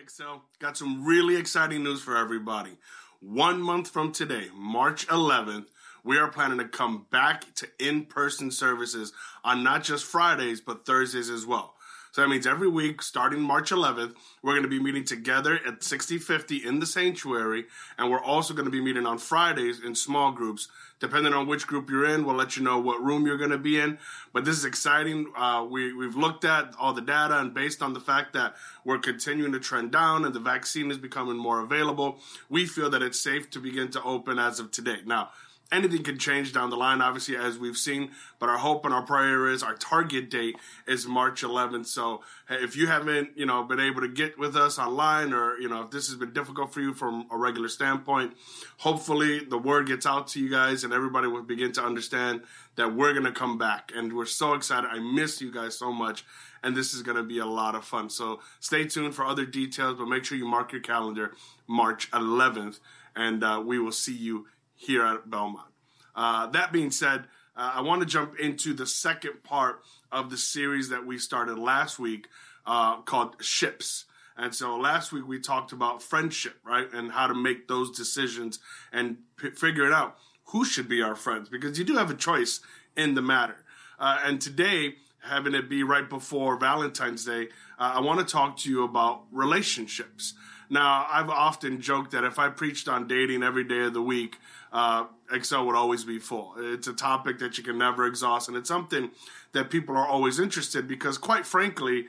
Excel, 0.00 0.42
got 0.58 0.78
some 0.78 1.04
really 1.04 1.36
exciting 1.36 1.84
news 1.84 2.00
for 2.00 2.16
everybody. 2.16 2.78
One 3.20 3.60
month 3.60 3.90
from 3.90 4.12
today, 4.12 4.48
March 4.54 5.06
11th, 5.08 5.66
we 6.02 6.16
are 6.16 6.28
planning 6.28 6.56
to 6.58 6.68
come 6.68 7.06
back 7.10 7.44
to 7.56 7.68
in 7.78 8.06
person 8.06 8.50
services 8.50 9.12
on 9.44 9.62
not 9.62 9.84
just 9.84 10.06
Fridays, 10.06 10.62
but 10.62 10.86
Thursdays 10.86 11.28
as 11.28 11.44
well. 11.44 11.74
So 12.12 12.22
that 12.22 12.28
means 12.28 12.46
every 12.46 12.68
week, 12.68 13.02
starting 13.02 13.40
March 13.40 13.70
11th, 13.70 14.14
we're 14.42 14.52
going 14.52 14.64
to 14.64 14.68
be 14.68 14.80
meeting 14.80 15.04
together 15.04 15.60
at 15.66 15.82
6050 15.82 16.56
in 16.56 16.80
the 16.80 16.86
sanctuary. 16.86 17.66
And 17.98 18.10
we're 18.10 18.22
also 18.22 18.52
going 18.52 18.64
to 18.64 18.70
be 18.70 18.80
meeting 18.80 19.06
on 19.06 19.18
Fridays 19.18 19.80
in 19.80 19.94
small 19.94 20.32
groups. 20.32 20.68
Depending 20.98 21.32
on 21.32 21.46
which 21.46 21.66
group 21.66 21.88
you're 21.88 22.06
in, 22.06 22.24
we'll 22.26 22.36
let 22.36 22.56
you 22.56 22.62
know 22.62 22.78
what 22.78 23.02
room 23.02 23.26
you're 23.26 23.38
going 23.38 23.50
to 23.50 23.58
be 23.58 23.78
in. 23.78 23.98
But 24.32 24.44
this 24.44 24.58
is 24.58 24.64
exciting. 24.64 25.32
Uh, 25.36 25.66
we, 25.70 25.92
we've 25.94 26.16
looked 26.16 26.44
at 26.44 26.74
all 26.78 26.92
the 26.92 27.00
data 27.00 27.38
and 27.38 27.54
based 27.54 27.80
on 27.80 27.94
the 27.94 28.00
fact 28.00 28.32
that 28.34 28.56
we're 28.84 28.98
continuing 28.98 29.52
to 29.52 29.60
trend 29.60 29.92
down 29.92 30.24
and 30.24 30.34
the 30.34 30.40
vaccine 30.40 30.90
is 30.90 30.98
becoming 30.98 31.36
more 31.36 31.60
available, 31.60 32.18
we 32.48 32.66
feel 32.66 32.90
that 32.90 33.02
it's 33.02 33.20
safe 33.20 33.50
to 33.50 33.60
begin 33.60 33.88
to 33.92 34.02
open 34.02 34.38
as 34.38 34.58
of 34.60 34.70
today. 34.70 34.98
Now, 35.06 35.30
anything 35.72 36.02
can 36.02 36.18
change 36.18 36.52
down 36.52 36.70
the 36.70 36.76
line, 36.76 37.00
obviously, 37.00 37.36
as 37.36 37.58
we've 37.58 37.76
seen. 37.76 38.10
But 38.38 38.48
our 38.48 38.58
hope 38.58 38.84
and 38.84 38.92
our 38.92 39.02
prayer 39.02 39.48
is 39.48 39.62
our 39.62 39.74
target 39.74 40.30
date 40.30 40.56
is 40.86 41.06
March 41.06 41.42
11th. 41.42 41.86
So 41.86 42.22
if 42.48 42.76
you 42.76 42.86
haven't, 42.86 43.36
you 43.36 43.46
know, 43.46 43.62
been 43.62 43.80
able 43.80 44.00
to 44.00 44.08
get 44.08 44.38
with 44.38 44.56
us 44.56 44.78
online, 44.78 45.32
or 45.32 45.58
you 45.58 45.68
know, 45.68 45.82
if 45.82 45.90
this 45.90 46.08
has 46.08 46.16
been 46.16 46.32
difficult 46.32 46.72
for 46.72 46.80
you 46.80 46.92
from 46.92 47.26
a 47.30 47.36
regular 47.36 47.68
standpoint, 47.68 48.34
hopefully 48.78 49.44
the 49.44 49.58
word 49.58 49.86
gets 49.86 50.06
out 50.06 50.28
to 50.28 50.40
you 50.40 50.50
guys 50.50 50.84
and 50.84 50.92
everybody 50.92 51.28
will 51.28 51.42
begin 51.42 51.72
to 51.72 51.82
understand 51.82 52.42
that 52.76 52.94
we're 52.94 53.14
gonna 53.14 53.32
come 53.32 53.58
back. 53.58 53.92
And 53.94 54.12
we're 54.12 54.26
so 54.26 54.54
excited. 54.54 54.88
I 54.90 54.98
miss 54.98 55.40
you 55.40 55.52
guys 55.52 55.78
so 55.78 55.92
much. 55.92 56.24
And 56.62 56.76
this 56.76 56.92
is 56.92 57.00
going 57.00 57.16
to 57.16 57.22
be 57.22 57.38
a 57.38 57.46
lot 57.46 57.74
of 57.74 57.86
fun. 57.86 58.10
So 58.10 58.40
stay 58.60 58.84
tuned 58.84 59.14
for 59.14 59.24
other 59.24 59.46
details, 59.46 59.96
but 59.98 60.08
make 60.08 60.26
sure 60.26 60.36
you 60.36 60.46
mark 60.46 60.72
your 60.72 60.82
calendar 60.82 61.32
March 61.66 62.10
11th, 62.10 62.80
and 63.16 63.42
uh, 63.42 63.62
we 63.64 63.78
will 63.78 63.92
see 63.92 64.14
you 64.14 64.46
here 64.80 65.04
at 65.04 65.28
Belmont. 65.28 65.68
Uh, 66.14 66.46
that 66.48 66.72
being 66.72 66.90
said, 66.90 67.24
uh, 67.56 67.72
I 67.74 67.82
want 67.82 68.00
to 68.00 68.06
jump 68.06 68.38
into 68.38 68.72
the 68.72 68.86
second 68.86 69.42
part 69.42 69.82
of 70.10 70.30
the 70.30 70.38
series 70.38 70.88
that 70.88 71.06
we 71.06 71.18
started 71.18 71.58
last 71.58 71.98
week 71.98 72.28
uh, 72.66 73.02
called 73.02 73.36
Ships. 73.42 74.06
And 74.36 74.54
so 74.54 74.76
last 74.76 75.12
week 75.12 75.28
we 75.28 75.38
talked 75.38 75.72
about 75.72 76.02
friendship, 76.02 76.56
right? 76.64 76.90
And 76.92 77.12
how 77.12 77.26
to 77.26 77.34
make 77.34 77.68
those 77.68 77.90
decisions 77.90 78.58
and 78.90 79.18
p- 79.36 79.50
figure 79.50 79.86
it 79.86 79.92
out 79.92 80.16
who 80.46 80.64
should 80.64 80.88
be 80.88 81.02
our 81.02 81.14
friends 81.14 81.48
because 81.48 81.78
you 81.78 81.84
do 81.84 81.96
have 81.96 82.10
a 82.10 82.14
choice 82.14 82.60
in 82.96 83.14
the 83.14 83.22
matter. 83.22 83.64
Uh, 83.98 84.18
and 84.24 84.40
today, 84.40 84.94
having 85.22 85.54
it 85.54 85.68
be 85.68 85.82
right 85.82 86.08
before 86.08 86.56
Valentine's 86.56 87.26
Day, 87.26 87.48
uh, 87.78 87.92
I 87.96 88.00
want 88.00 88.18
to 88.20 88.32
talk 88.32 88.56
to 88.58 88.70
you 88.70 88.82
about 88.82 89.24
relationships. 89.30 90.32
Now, 90.70 91.06
I've 91.10 91.28
often 91.28 91.80
joked 91.80 92.12
that 92.12 92.22
if 92.22 92.38
I 92.38 92.48
preached 92.48 92.88
on 92.88 93.08
dating 93.08 93.42
every 93.42 93.64
day 93.64 93.80
of 93.80 93.92
the 93.92 94.00
week, 94.00 94.38
uh, 94.72 95.06
Excel 95.32 95.66
would 95.66 95.76
always 95.76 96.04
be 96.04 96.18
full. 96.18 96.54
It's 96.58 96.86
a 96.86 96.92
topic 96.92 97.38
that 97.38 97.58
you 97.58 97.64
can 97.64 97.78
never 97.78 98.06
exhaust, 98.06 98.48
and 98.48 98.56
it's 98.56 98.68
something 98.68 99.10
that 99.52 99.70
people 99.70 99.96
are 99.96 100.06
always 100.06 100.38
interested 100.38 100.86
because, 100.86 101.18
quite 101.18 101.46
frankly, 101.46 102.06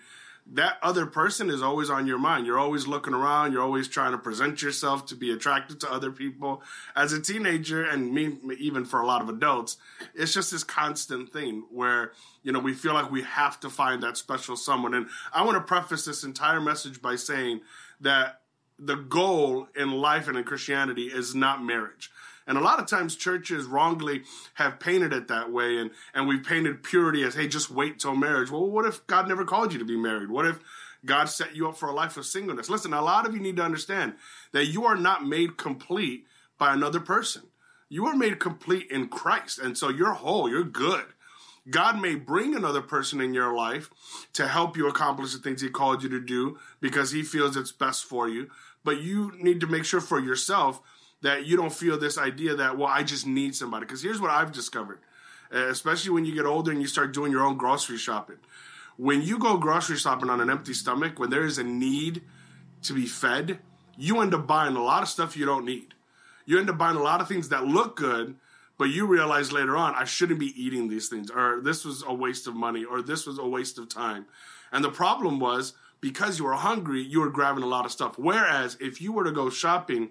that 0.54 0.78
other 0.82 1.06
person 1.06 1.50
is 1.50 1.62
always 1.62 1.90
on 1.90 2.08
your 2.08 2.18
mind. 2.18 2.46
You're 2.46 2.60
always 2.60 2.88
looking 2.88 3.14
around. 3.14 3.54
You're 3.54 3.62
always 3.62 3.88
trying 3.88 4.12
to 4.12 4.18
present 4.18 4.62
yourself 4.62 5.06
to 5.08 5.16
be 5.16 5.32
attractive 5.32 5.80
to 5.80 5.92
other 5.92 6.12
people. 6.12 6.64
As 6.96 7.14
a 7.14 7.22
teenager, 7.22 7.84
and 7.84 8.12
me, 8.12 8.38
even 8.58 8.84
for 8.84 9.02
a 9.02 9.06
lot 9.06 9.22
of 9.22 9.30
adults, 9.30 9.78
it's 10.16 10.34
just 10.34 10.52
this 10.52 10.64
constant 10.64 11.32
thing 11.32 11.66
where, 11.72 12.14
you 12.44 12.52
know, 12.52 12.60
we 12.60 12.74
feel 12.74 12.94
like 12.94 13.12
we 13.12 13.22
have 13.22 13.60
to 13.62 13.70
find 13.70 14.02
that 14.04 14.18
special 14.18 14.56
someone. 14.58 14.94
And 14.94 15.08
I 15.34 15.44
want 15.44 15.58
to 15.58 15.62
preface 15.62 16.06
this 16.06 16.24
entire 16.24 16.60
message 16.60 17.02
by 17.02 17.16
saying 17.16 17.62
that 18.02 18.42
the 18.80 18.96
goal 18.96 19.68
in 19.76 19.92
life 19.92 20.28
and 20.28 20.38
in 20.38 20.44
Christianity 20.44 21.04
is 21.04 21.36
not 21.36 21.64
marriage. 21.64 22.12
And 22.52 22.58
a 22.58 22.62
lot 22.62 22.82
of 22.82 22.86
times 22.86 23.16
churches 23.16 23.66
wrongly 23.66 24.24
have 24.56 24.78
painted 24.78 25.14
it 25.14 25.30
that 25.30 25.54
way 25.54 25.78
and, 25.78 25.90
and 26.14 26.28
we've 26.28 26.44
painted 26.44 26.84
purity 26.84 27.24
as, 27.24 27.34
hey, 27.34 27.48
just 27.48 27.72
wait 27.72 27.98
till 27.98 28.14
marriage. 28.14 28.52
Well, 28.52 28.70
what 28.70 28.86
if 28.86 29.08
God 29.08 29.30
never 29.30 29.46
called 29.46 29.72
you 29.72 29.80
to 29.80 29.86
be 29.86 29.96
married? 29.96 30.30
What 30.30 30.46
if 30.46 30.60
God 31.06 31.30
set 31.30 31.56
you 31.56 31.70
up 31.70 31.78
for 31.78 31.88
a 31.88 31.94
life 31.94 32.18
of 32.18 32.26
singleness? 32.26 32.70
Listen, 32.70 32.94
a 32.94 33.02
lot 33.02 33.26
of 33.26 33.34
you 33.34 33.40
need 33.40 33.56
to 33.56 33.64
understand 33.64 34.16
that 34.52 34.66
you 34.66 34.84
are 34.84 34.98
not 34.98 35.26
made 35.26 35.56
complete 35.56 36.26
by 36.58 36.74
another 36.74 37.00
person. 37.00 37.44
You 37.88 38.06
are 38.08 38.18
made 38.18 38.38
complete 38.42 38.92
in 38.92 39.08
Christ. 39.08 39.58
And 39.58 39.78
so 39.78 39.88
you're 39.88 40.12
whole, 40.12 40.50
you're 40.50 40.66
good. 40.66 41.06
God 41.70 42.02
may 42.02 42.16
bring 42.16 42.54
another 42.54 42.82
person 42.82 43.22
in 43.22 43.34
your 43.34 43.56
life 43.56 43.90
to 44.34 44.50
help 44.50 44.76
you 44.76 44.90
accomplish 44.90 45.32
the 45.32 45.40
things 45.40 45.62
He 45.62 45.70
called 45.70 46.04
you 46.04 46.10
to 46.10 46.20
do 46.20 46.60
because 46.82 47.12
He 47.12 47.24
feels 47.24 47.56
it's 47.56 47.72
best 47.72 48.04
for 48.04 48.28
you. 48.28 48.50
But 48.84 49.00
you 49.00 49.32
need 49.38 49.62
to 49.62 49.68
make 49.68 49.86
sure 49.86 50.02
for 50.02 50.20
yourself 50.20 50.82
that 51.22 51.46
you 51.46 51.56
don't 51.56 51.74
feel 51.74 51.98
this 51.98 52.18
idea 52.18 52.56
that, 52.56 52.78
well, 52.78 52.88
I 52.88 53.04
just 53.04 53.26
need 53.26 53.56
somebody. 53.56 53.86
Because 53.86 54.02
here's 54.02 54.20
what 54.20 54.32
I've 54.32 54.52
discovered, 54.52 55.00
uh, 55.54 55.68
especially 55.68 56.12
when 56.12 56.26
you 56.26 56.34
get 56.34 56.46
older 56.46 56.72
and 56.72 56.82
you 56.82 56.88
start 56.88 57.14
doing 57.14 57.32
your 57.32 57.44
own 57.44 57.58
grocery 57.58 57.98
shopping. 57.98 58.38
When 58.98 59.22
you 59.22 59.40
go 59.40 59.58
grocery 59.58 59.98
shopping 59.98 60.30
on 60.30 60.42
an 60.42 60.50
empty 60.50 60.74
stomach, 60.74 61.20
when 61.20 61.30
there 61.30 61.46
is 61.46 61.58
a 61.58 61.64
need 61.64 62.24
to 62.84 62.94
be 62.94 63.06
fed, 63.06 63.60
you 63.98 64.22
end 64.22 64.34
up 64.34 64.48
buying 64.48 64.76
a 64.76 64.84
lot 64.84 65.04
of 65.04 65.10
stuff 65.10 65.38
you 65.38 65.46
don't 65.46 65.66
need. 65.66 65.94
You 66.46 66.60
end 66.60 66.70
up 66.70 66.78
buying 66.78 66.98
a 66.98 67.04
lot 67.04 67.22
of 67.22 67.28
things 67.28 67.50
that 67.50 67.66
look 67.66 67.96
good, 67.96 68.36
but 68.78 68.86
you 68.86 69.06
realize 69.06 69.52
later 69.52 69.78
on, 69.78 69.94
I 69.96 70.06
shouldn't 70.06 70.40
be 70.40 70.60
eating 70.62 70.88
these 70.88 71.08
things, 71.08 71.30
or 71.30 71.62
this 71.62 71.86
was 71.86 72.04
a 72.06 72.14
waste 72.14 72.48
of 72.48 72.56
money, 72.56 72.84
or 72.84 73.02
this 73.02 73.28
was 73.28 73.38
a 73.38 73.46
waste 73.46 73.78
of 73.78 73.90
time. 73.90 74.26
And 74.72 74.84
the 74.84 74.90
problem 74.90 75.40
was, 75.40 75.74
because 76.02 76.40
you 76.40 76.46
were 76.46 76.54
hungry, 76.54 77.02
you 77.02 77.22
were 77.22 77.30
grabbing 77.30 77.64
a 77.64 77.68
lot 77.68 77.86
of 77.86 77.92
stuff. 77.92 78.18
Whereas 78.18 78.76
if 78.82 79.00
you 79.00 79.14
were 79.14 79.24
to 79.24 79.32
go 79.32 79.50
shopping 79.50 80.10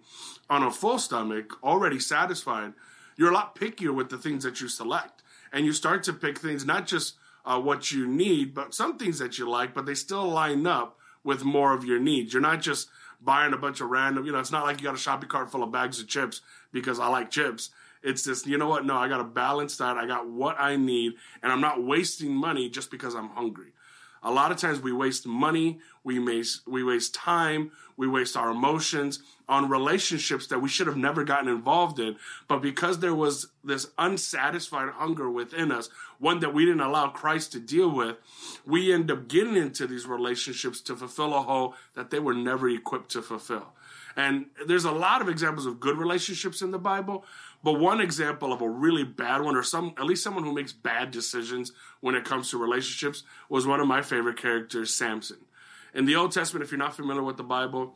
on 0.48 0.62
a 0.62 0.70
full 0.70 0.98
stomach, 0.98 1.62
already 1.62 1.98
satisfied, 1.98 2.72
you're 3.16 3.30
a 3.30 3.34
lot 3.34 3.56
pickier 3.56 3.94
with 3.94 4.08
the 4.08 4.16
things 4.16 4.44
that 4.44 4.60
you 4.60 4.68
select. 4.68 5.22
And 5.52 5.66
you 5.66 5.72
start 5.72 6.04
to 6.04 6.12
pick 6.12 6.38
things, 6.38 6.64
not 6.64 6.86
just 6.86 7.16
uh, 7.44 7.60
what 7.60 7.90
you 7.90 8.06
need, 8.06 8.54
but 8.54 8.72
some 8.72 8.96
things 8.96 9.18
that 9.18 9.36
you 9.36 9.50
like, 9.50 9.74
but 9.74 9.84
they 9.84 9.94
still 9.94 10.28
line 10.28 10.66
up 10.66 10.96
with 11.24 11.44
more 11.44 11.74
of 11.74 11.84
your 11.84 11.98
needs. 11.98 12.32
You're 12.32 12.40
not 12.40 12.62
just 12.62 12.88
buying 13.20 13.52
a 13.52 13.58
bunch 13.58 13.80
of 13.80 13.90
random, 13.90 14.24
you 14.24 14.32
know, 14.32 14.38
it's 14.38 14.52
not 14.52 14.64
like 14.64 14.78
you 14.78 14.84
got 14.84 14.94
a 14.94 14.98
shopping 14.98 15.28
cart 15.28 15.50
full 15.50 15.62
of 15.62 15.72
bags 15.72 16.00
of 16.00 16.08
chips 16.08 16.40
because 16.72 16.98
I 16.98 17.08
like 17.08 17.30
chips. 17.30 17.70
It's 18.02 18.24
just, 18.24 18.46
you 18.46 18.56
know 18.56 18.68
what? 18.68 18.86
No, 18.86 18.96
I 18.96 19.08
got 19.08 19.20
a 19.20 19.24
balanced 19.24 19.78
diet. 19.78 19.98
I 19.98 20.06
got 20.06 20.26
what 20.26 20.58
I 20.58 20.76
need, 20.76 21.14
and 21.42 21.52
I'm 21.52 21.60
not 21.60 21.84
wasting 21.84 22.34
money 22.34 22.70
just 22.70 22.90
because 22.90 23.14
I'm 23.14 23.28
hungry. 23.28 23.72
A 24.22 24.30
lot 24.30 24.52
of 24.52 24.58
times 24.58 24.80
we 24.80 24.92
waste 24.92 25.26
money, 25.26 25.80
we 26.04 26.18
waste, 26.18 26.66
we 26.66 26.84
waste 26.84 27.14
time, 27.14 27.70
we 27.96 28.06
waste 28.06 28.36
our 28.36 28.50
emotions 28.50 29.20
on 29.48 29.68
relationships 29.68 30.46
that 30.46 30.60
we 30.60 30.68
should 30.68 30.86
have 30.86 30.96
never 30.96 31.24
gotten 31.24 31.48
involved 31.48 31.98
in. 31.98 32.16
But 32.48 32.62
because 32.62 33.00
there 33.00 33.14
was 33.14 33.48
this 33.64 33.88
unsatisfied 33.98 34.90
hunger 34.90 35.30
within 35.30 35.72
us, 35.72 35.90
one 36.18 36.40
that 36.40 36.54
we 36.54 36.64
didn't 36.64 36.80
allow 36.80 37.08
Christ 37.08 37.52
to 37.52 37.60
deal 37.60 37.90
with, 37.90 38.16
we 38.64 38.92
end 38.92 39.10
up 39.10 39.28
getting 39.28 39.56
into 39.56 39.86
these 39.86 40.06
relationships 40.06 40.80
to 40.82 40.96
fulfill 40.96 41.34
a 41.34 41.42
hole 41.42 41.74
that 41.94 42.10
they 42.10 42.20
were 42.20 42.34
never 42.34 42.68
equipped 42.68 43.10
to 43.12 43.22
fulfill. 43.22 43.72
And 44.16 44.46
there's 44.66 44.84
a 44.84 44.92
lot 44.92 45.20
of 45.20 45.28
examples 45.28 45.66
of 45.66 45.80
good 45.80 45.96
relationships 45.96 46.62
in 46.62 46.70
the 46.70 46.78
Bible, 46.78 47.24
but 47.62 47.74
one 47.74 48.00
example 48.00 48.52
of 48.52 48.62
a 48.62 48.68
really 48.68 49.04
bad 49.04 49.42
one, 49.42 49.56
or 49.56 49.62
some 49.62 49.94
at 49.98 50.04
least 50.04 50.22
someone 50.22 50.44
who 50.44 50.54
makes 50.54 50.72
bad 50.72 51.10
decisions 51.10 51.72
when 52.00 52.14
it 52.14 52.24
comes 52.24 52.50
to 52.50 52.58
relationships, 52.58 53.22
was 53.48 53.66
one 53.66 53.80
of 53.80 53.86
my 53.86 54.02
favorite 54.02 54.38
characters, 54.38 54.94
Samson. 54.94 55.38
In 55.94 56.04
the 56.04 56.16
Old 56.16 56.32
Testament, 56.32 56.64
if 56.64 56.70
you're 56.70 56.78
not 56.78 56.96
familiar 56.96 57.22
with 57.22 57.36
the 57.36 57.42
Bible, 57.42 57.94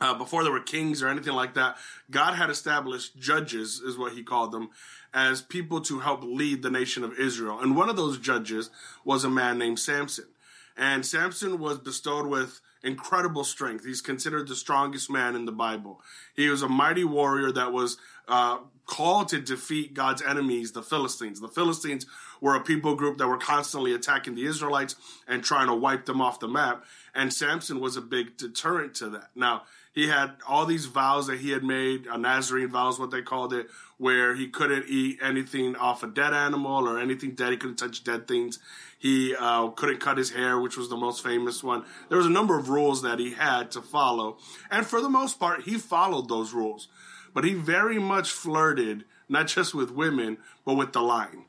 uh, 0.00 0.14
before 0.14 0.42
there 0.42 0.52
were 0.52 0.60
kings 0.60 1.02
or 1.02 1.08
anything 1.08 1.32
like 1.32 1.54
that, 1.54 1.76
God 2.10 2.34
had 2.34 2.50
established 2.50 3.16
judges, 3.16 3.80
is 3.80 3.96
what 3.96 4.12
he 4.12 4.22
called 4.22 4.52
them, 4.52 4.68
as 5.14 5.40
people 5.40 5.80
to 5.82 6.00
help 6.00 6.22
lead 6.22 6.62
the 6.62 6.70
nation 6.70 7.02
of 7.02 7.18
Israel. 7.18 7.60
And 7.60 7.76
one 7.76 7.88
of 7.88 7.96
those 7.96 8.18
judges 8.18 8.70
was 9.04 9.24
a 9.24 9.30
man 9.30 9.58
named 9.58 9.78
Samson. 9.78 10.26
And 10.76 11.06
Samson 11.06 11.58
was 11.58 11.78
bestowed 11.78 12.26
with 12.26 12.60
incredible 12.82 13.44
strength. 13.44 13.84
He's 13.84 14.00
considered 14.00 14.48
the 14.48 14.54
strongest 14.54 15.10
man 15.10 15.34
in 15.34 15.44
the 15.44 15.52
Bible. 15.52 16.00
He 16.34 16.48
was 16.48 16.62
a 16.62 16.68
mighty 16.68 17.04
warrior 17.04 17.50
that 17.52 17.72
was 17.72 17.96
uh, 18.28 18.58
called 18.86 19.28
to 19.28 19.40
defeat 19.40 19.94
God's 19.94 20.22
enemies, 20.22 20.72
the 20.72 20.82
Philistines. 20.82 21.40
The 21.40 21.48
Philistines 21.48 22.06
were 22.40 22.54
a 22.54 22.60
people 22.60 22.94
group 22.94 23.18
that 23.18 23.26
were 23.26 23.38
constantly 23.38 23.94
attacking 23.94 24.34
the 24.34 24.46
Israelites 24.46 24.96
and 25.26 25.42
trying 25.42 25.66
to 25.68 25.74
wipe 25.74 26.04
them 26.06 26.20
off 26.20 26.40
the 26.40 26.48
map. 26.48 26.84
And 27.14 27.32
Samson 27.32 27.80
was 27.80 27.96
a 27.96 28.02
big 28.02 28.36
deterrent 28.36 28.94
to 28.96 29.08
that. 29.10 29.30
Now, 29.34 29.62
he 29.96 30.08
had 30.08 30.32
all 30.46 30.66
these 30.66 30.84
vows 30.84 31.26
that 31.26 31.40
he 31.40 31.52
had 31.52 31.64
made, 31.64 32.06
a 32.06 32.18
Nazarene 32.18 32.68
vows, 32.68 32.98
what 32.98 33.10
they 33.10 33.22
called 33.22 33.54
it, 33.54 33.68
where 33.96 34.34
he 34.34 34.46
couldn't 34.46 34.84
eat 34.90 35.18
anything 35.22 35.74
off 35.74 36.02
a 36.02 36.06
dead 36.06 36.34
animal 36.34 36.86
or 36.86 37.00
anything 37.00 37.30
dead. 37.30 37.52
He 37.52 37.56
couldn't 37.56 37.76
touch 37.76 38.04
dead 38.04 38.28
things. 38.28 38.58
He 38.98 39.34
uh, 39.34 39.68
couldn't 39.68 40.00
cut 40.00 40.18
his 40.18 40.32
hair, 40.32 40.60
which 40.60 40.76
was 40.76 40.90
the 40.90 40.98
most 40.98 41.24
famous 41.24 41.64
one. 41.64 41.82
There 42.10 42.18
was 42.18 42.26
a 42.26 42.30
number 42.30 42.58
of 42.58 42.68
rules 42.68 43.00
that 43.02 43.18
he 43.18 43.32
had 43.32 43.70
to 43.70 43.80
follow. 43.80 44.36
And 44.70 44.84
for 44.84 45.00
the 45.00 45.08
most 45.08 45.40
part, 45.40 45.62
he 45.62 45.78
followed 45.78 46.28
those 46.28 46.52
rules. 46.52 46.88
But 47.32 47.44
he 47.44 47.54
very 47.54 47.98
much 47.98 48.30
flirted, 48.30 49.04
not 49.30 49.46
just 49.46 49.74
with 49.74 49.90
women, 49.90 50.36
but 50.66 50.74
with 50.74 50.92
the 50.92 51.00
line. 51.00 51.45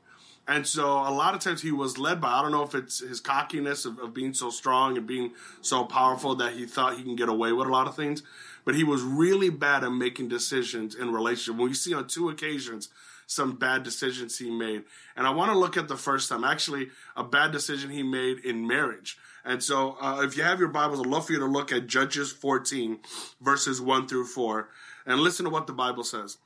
And 0.48 0.66
so 0.66 0.86
a 0.86 1.12
lot 1.12 1.34
of 1.34 1.40
times 1.40 1.60
he 1.60 1.72
was 1.72 1.98
led 1.98 2.22
by, 2.22 2.28
I 2.28 2.42
don't 2.42 2.52
know 2.52 2.62
if 2.62 2.74
it's 2.74 3.00
his 3.00 3.20
cockiness 3.20 3.84
of, 3.84 3.98
of 3.98 4.14
being 4.14 4.32
so 4.32 4.48
strong 4.48 4.96
and 4.96 5.06
being 5.06 5.32
so 5.60 5.84
powerful 5.84 6.34
that 6.36 6.54
he 6.54 6.64
thought 6.64 6.96
he 6.96 7.02
can 7.02 7.16
get 7.16 7.28
away 7.28 7.52
with 7.52 7.66
a 7.66 7.70
lot 7.70 7.86
of 7.86 7.94
things, 7.94 8.22
but 8.64 8.74
he 8.74 8.82
was 8.82 9.02
really 9.02 9.50
bad 9.50 9.84
at 9.84 9.92
making 9.92 10.28
decisions 10.28 10.94
in 10.94 11.12
relationship. 11.12 11.60
We 11.60 11.74
see 11.74 11.92
on 11.92 12.08
two 12.08 12.30
occasions 12.30 12.88
some 13.26 13.56
bad 13.56 13.82
decisions 13.82 14.38
he 14.38 14.50
made. 14.50 14.84
And 15.14 15.26
I 15.26 15.30
want 15.30 15.52
to 15.52 15.58
look 15.58 15.76
at 15.76 15.86
the 15.86 15.98
first 15.98 16.30
time, 16.30 16.44
actually, 16.44 16.88
a 17.14 17.22
bad 17.22 17.52
decision 17.52 17.90
he 17.90 18.02
made 18.02 18.38
in 18.38 18.66
marriage. 18.66 19.18
And 19.44 19.62
so, 19.62 19.98
uh, 20.00 20.22
if 20.22 20.34
you 20.34 20.44
have 20.44 20.58
your 20.58 20.68
Bibles, 20.68 21.00
I'd 21.00 21.06
love 21.06 21.26
for 21.26 21.34
you 21.34 21.38
to 21.40 21.44
look 21.44 21.72
at 21.72 21.86
Judges 21.86 22.32
14, 22.32 23.00
verses 23.42 23.82
1 23.82 24.08
through 24.08 24.24
4, 24.24 24.68
and 25.04 25.20
listen 25.20 25.44
to 25.44 25.50
what 25.50 25.66
the 25.66 25.74
Bible 25.74 26.04
says. 26.04 26.38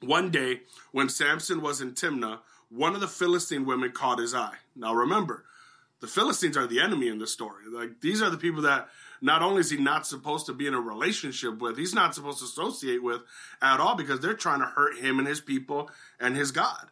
One 0.00 0.30
day, 0.30 0.60
when 0.92 1.08
Samson 1.08 1.62
was 1.62 1.80
in 1.80 1.92
Timnah, 1.92 2.40
one 2.70 2.94
of 2.94 3.00
the 3.00 3.08
Philistine 3.08 3.64
women 3.64 3.92
caught 3.92 4.18
his 4.18 4.34
eye. 4.34 4.56
Now, 4.74 4.94
remember, 4.94 5.44
the 6.00 6.06
Philistines 6.06 6.56
are 6.56 6.66
the 6.66 6.80
enemy 6.80 7.08
in 7.08 7.18
this 7.18 7.32
story. 7.32 7.64
Like, 7.70 8.00
these 8.00 8.20
are 8.20 8.30
the 8.30 8.36
people 8.36 8.62
that 8.62 8.88
not 9.20 9.42
only 9.42 9.60
is 9.60 9.70
he 9.70 9.78
not 9.78 10.06
supposed 10.06 10.46
to 10.46 10.52
be 10.52 10.66
in 10.66 10.74
a 10.74 10.80
relationship 10.80 11.58
with, 11.58 11.78
he's 11.78 11.94
not 11.94 12.14
supposed 12.14 12.38
to 12.38 12.44
associate 12.44 13.02
with 13.02 13.22
at 13.62 13.80
all 13.80 13.94
because 13.94 14.20
they're 14.20 14.34
trying 14.34 14.60
to 14.60 14.66
hurt 14.66 14.98
him 14.98 15.18
and 15.18 15.26
his 15.26 15.40
people 15.40 15.90
and 16.20 16.36
his 16.36 16.50
God. 16.50 16.88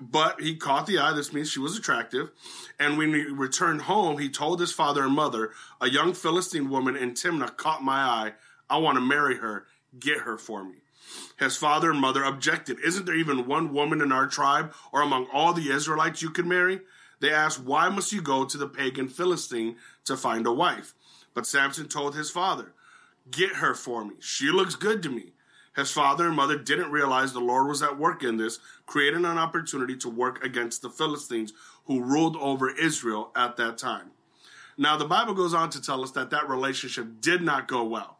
But 0.00 0.40
he 0.40 0.56
caught 0.56 0.86
the 0.86 0.98
eye. 0.98 1.12
This 1.12 1.32
means 1.32 1.50
she 1.50 1.60
was 1.60 1.78
attractive. 1.78 2.30
And 2.80 2.98
when 2.98 3.14
he 3.14 3.22
returned 3.26 3.82
home, 3.82 4.18
he 4.18 4.28
told 4.28 4.60
his 4.60 4.72
father 4.72 5.04
and 5.04 5.14
mother, 5.14 5.52
A 5.80 5.88
young 5.88 6.14
Philistine 6.14 6.68
woman 6.68 6.96
in 6.96 7.12
Timnah 7.12 7.56
caught 7.56 7.82
my 7.82 8.00
eye. 8.00 8.32
I 8.68 8.78
want 8.78 8.96
to 8.96 9.00
marry 9.00 9.36
her. 9.36 9.66
Get 9.98 10.18
her 10.18 10.36
for 10.36 10.64
me. 10.64 10.78
His 11.38 11.56
father 11.56 11.90
and 11.90 12.00
mother 12.00 12.22
objected. 12.22 12.78
Isn't 12.80 13.06
there 13.06 13.14
even 13.14 13.46
one 13.46 13.72
woman 13.72 14.00
in 14.00 14.12
our 14.12 14.26
tribe 14.26 14.72
or 14.92 15.02
among 15.02 15.26
all 15.32 15.52
the 15.52 15.70
Israelites 15.70 16.22
you 16.22 16.30
could 16.30 16.46
marry? 16.46 16.80
They 17.20 17.32
asked, 17.32 17.60
Why 17.60 17.88
must 17.88 18.12
you 18.12 18.20
go 18.20 18.44
to 18.44 18.58
the 18.58 18.68
pagan 18.68 19.08
Philistine 19.08 19.76
to 20.04 20.16
find 20.16 20.46
a 20.46 20.52
wife? 20.52 20.94
But 21.32 21.46
Samson 21.46 21.88
told 21.88 22.14
his 22.14 22.30
father, 22.30 22.72
Get 23.30 23.56
her 23.56 23.74
for 23.74 24.04
me. 24.04 24.14
She 24.20 24.50
looks 24.50 24.74
good 24.74 25.02
to 25.02 25.08
me. 25.08 25.32
His 25.74 25.90
father 25.90 26.26
and 26.26 26.36
mother 26.36 26.56
didn't 26.56 26.92
realize 26.92 27.32
the 27.32 27.40
Lord 27.40 27.66
was 27.66 27.82
at 27.82 27.98
work 27.98 28.22
in 28.22 28.36
this, 28.36 28.60
creating 28.86 29.24
an 29.24 29.38
opportunity 29.38 29.96
to 29.96 30.08
work 30.08 30.44
against 30.44 30.82
the 30.82 30.90
Philistines 30.90 31.52
who 31.86 32.02
ruled 32.02 32.36
over 32.36 32.70
Israel 32.70 33.32
at 33.34 33.56
that 33.56 33.76
time. 33.78 34.12
Now, 34.76 34.96
the 34.96 35.04
Bible 35.04 35.34
goes 35.34 35.54
on 35.54 35.70
to 35.70 35.80
tell 35.80 36.02
us 36.02 36.12
that 36.12 36.30
that 36.30 36.48
relationship 36.48 37.20
did 37.20 37.42
not 37.42 37.68
go 37.68 37.84
well. 37.84 38.13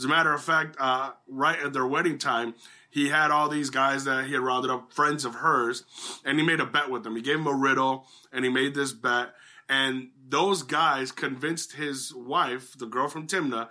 As 0.00 0.06
a 0.06 0.08
matter 0.08 0.32
of 0.32 0.42
fact, 0.42 0.76
uh, 0.80 1.10
right 1.28 1.58
at 1.60 1.74
their 1.74 1.86
wedding 1.86 2.16
time, 2.16 2.54
he 2.88 3.10
had 3.10 3.30
all 3.30 3.50
these 3.50 3.68
guys 3.68 4.04
that 4.04 4.24
he 4.24 4.32
had 4.32 4.40
rounded 4.40 4.70
up, 4.70 4.94
friends 4.94 5.26
of 5.26 5.34
hers, 5.34 5.84
and 6.24 6.38
he 6.38 6.46
made 6.46 6.58
a 6.58 6.64
bet 6.64 6.88
with 6.88 7.04
them. 7.04 7.16
He 7.16 7.20
gave 7.20 7.36
them 7.36 7.46
a 7.46 7.54
riddle, 7.54 8.06
and 8.32 8.42
he 8.42 8.50
made 8.50 8.74
this 8.74 8.92
bet. 8.92 9.34
And 9.68 10.08
those 10.26 10.62
guys 10.62 11.12
convinced 11.12 11.74
his 11.74 12.14
wife, 12.14 12.78
the 12.78 12.86
girl 12.86 13.08
from 13.08 13.26
Timnah, 13.26 13.68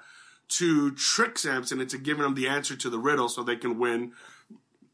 to 0.49 0.91
trick 0.91 1.39
Samson 1.39 1.81
into 1.81 1.97
giving 1.97 2.23
him 2.23 2.35
the 2.35 2.47
answer 2.47 2.75
to 2.75 2.91
the 2.91 2.99
riddle 2.99 3.27
so 3.27 3.41
they 3.41 3.55
can 3.55 3.79
win 3.79 4.11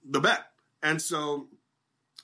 the 0.10 0.22
bet. 0.22 0.40
And 0.82 1.02
so 1.02 1.50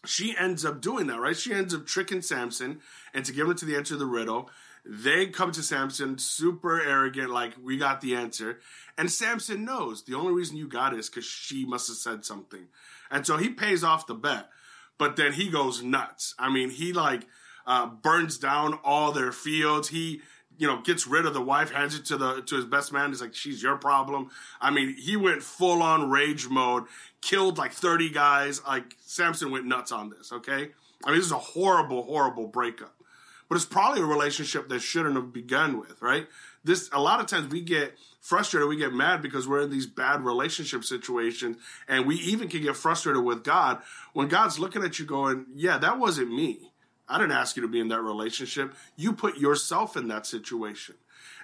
she 0.05 0.37
ends 0.37 0.63
up 0.63 0.79
doing 0.79 1.07
that, 1.07 1.19
right? 1.19 1.35
She 1.35 1.53
ends 1.53 1.75
up 1.75 1.85
tricking 1.85 2.21
Samson 2.21 2.79
and 3.13 3.25
to 3.25 3.33
give 3.33 3.49
him 3.49 3.55
to 3.57 3.65
the 3.65 3.75
answer 3.75 3.95
to 3.95 3.99
the 3.99 4.05
riddle. 4.05 4.49
They 4.83 5.27
come 5.27 5.51
to 5.51 5.61
Samson 5.61 6.17
super 6.17 6.81
arrogant, 6.81 7.29
like, 7.29 7.53
we 7.61 7.77
got 7.77 8.01
the 8.01 8.15
answer. 8.15 8.59
And 8.97 9.11
Samson 9.11 9.63
knows 9.63 10.03
the 10.03 10.15
only 10.15 10.33
reason 10.33 10.57
you 10.57 10.67
got 10.67 10.93
it 10.93 10.99
is 10.99 11.09
because 11.09 11.25
she 11.25 11.65
must 11.65 11.87
have 11.87 11.97
said 11.97 12.25
something. 12.25 12.67
And 13.11 13.25
so 13.25 13.37
he 13.37 13.49
pays 13.49 13.83
off 13.83 14.07
the 14.07 14.15
bet, 14.15 14.49
but 14.97 15.17
then 15.17 15.33
he 15.33 15.49
goes 15.49 15.83
nuts. 15.83 16.33
I 16.39 16.49
mean, 16.49 16.69
he 16.69 16.93
like 16.93 17.27
uh, 17.67 17.87
burns 17.87 18.37
down 18.37 18.79
all 18.83 19.11
their 19.11 19.31
fields. 19.31 19.89
He, 19.89 20.21
you 20.57 20.67
know, 20.67 20.81
gets 20.81 21.05
rid 21.05 21.25
of 21.25 21.33
the 21.33 21.41
wife, 21.41 21.71
hands 21.71 21.95
it 21.95 22.05
to 22.05 22.17
the 22.17 22.41
to 22.41 22.55
his 22.55 22.65
best 22.65 22.93
man. 22.93 23.09
He's 23.09 23.21
like, 23.21 23.35
"She's 23.35 23.61
your 23.61 23.77
problem." 23.77 24.29
I 24.59 24.71
mean, 24.71 24.95
he 24.95 25.17
went 25.17 25.43
full 25.43 25.81
on 25.81 26.09
rage 26.09 26.47
mode, 26.47 26.85
killed 27.21 27.57
like 27.57 27.73
thirty 27.73 28.09
guys. 28.09 28.61
Like 28.65 28.95
Samson 29.01 29.51
went 29.51 29.65
nuts 29.65 29.91
on 29.91 30.09
this. 30.09 30.31
Okay, 30.31 30.69
I 31.03 31.09
mean, 31.09 31.17
this 31.17 31.25
is 31.25 31.31
a 31.31 31.37
horrible, 31.37 32.03
horrible 32.03 32.47
breakup. 32.47 32.95
But 33.51 33.57
it's 33.57 33.65
probably 33.65 33.99
a 33.99 34.05
relationship 34.05 34.69
that 34.69 34.79
shouldn't 34.79 35.15
have 35.15 35.33
begun 35.33 35.77
with, 35.77 36.01
right? 36.01 36.25
This 36.63 36.89
a 36.93 37.01
lot 37.01 37.19
of 37.19 37.25
times 37.25 37.51
we 37.51 37.59
get 37.59 37.97
frustrated, 38.21 38.69
we 38.69 38.77
get 38.77 38.93
mad 38.93 39.21
because 39.21 39.45
we're 39.45 39.59
in 39.59 39.69
these 39.69 39.87
bad 39.87 40.23
relationship 40.23 40.85
situations, 40.85 41.57
and 41.85 42.05
we 42.05 42.15
even 42.15 42.47
can 42.47 42.61
get 42.61 42.77
frustrated 42.77 43.25
with 43.25 43.43
God 43.43 43.81
when 44.13 44.29
God's 44.29 44.57
looking 44.57 44.85
at 44.85 44.99
you 44.99 45.05
going, 45.05 45.47
"Yeah, 45.53 45.77
that 45.79 45.99
wasn't 45.99 46.33
me." 46.33 46.71
I 47.09 47.17
didn't 47.17 47.33
ask 47.33 47.57
you 47.57 47.61
to 47.63 47.67
be 47.67 47.81
in 47.81 47.89
that 47.89 47.99
relationship. 47.99 48.73
You 48.95 49.11
put 49.11 49.35
yourself 49.35 49.97
in 49.97 50.07
that 50.07 50.25
situation. 50.25 50.95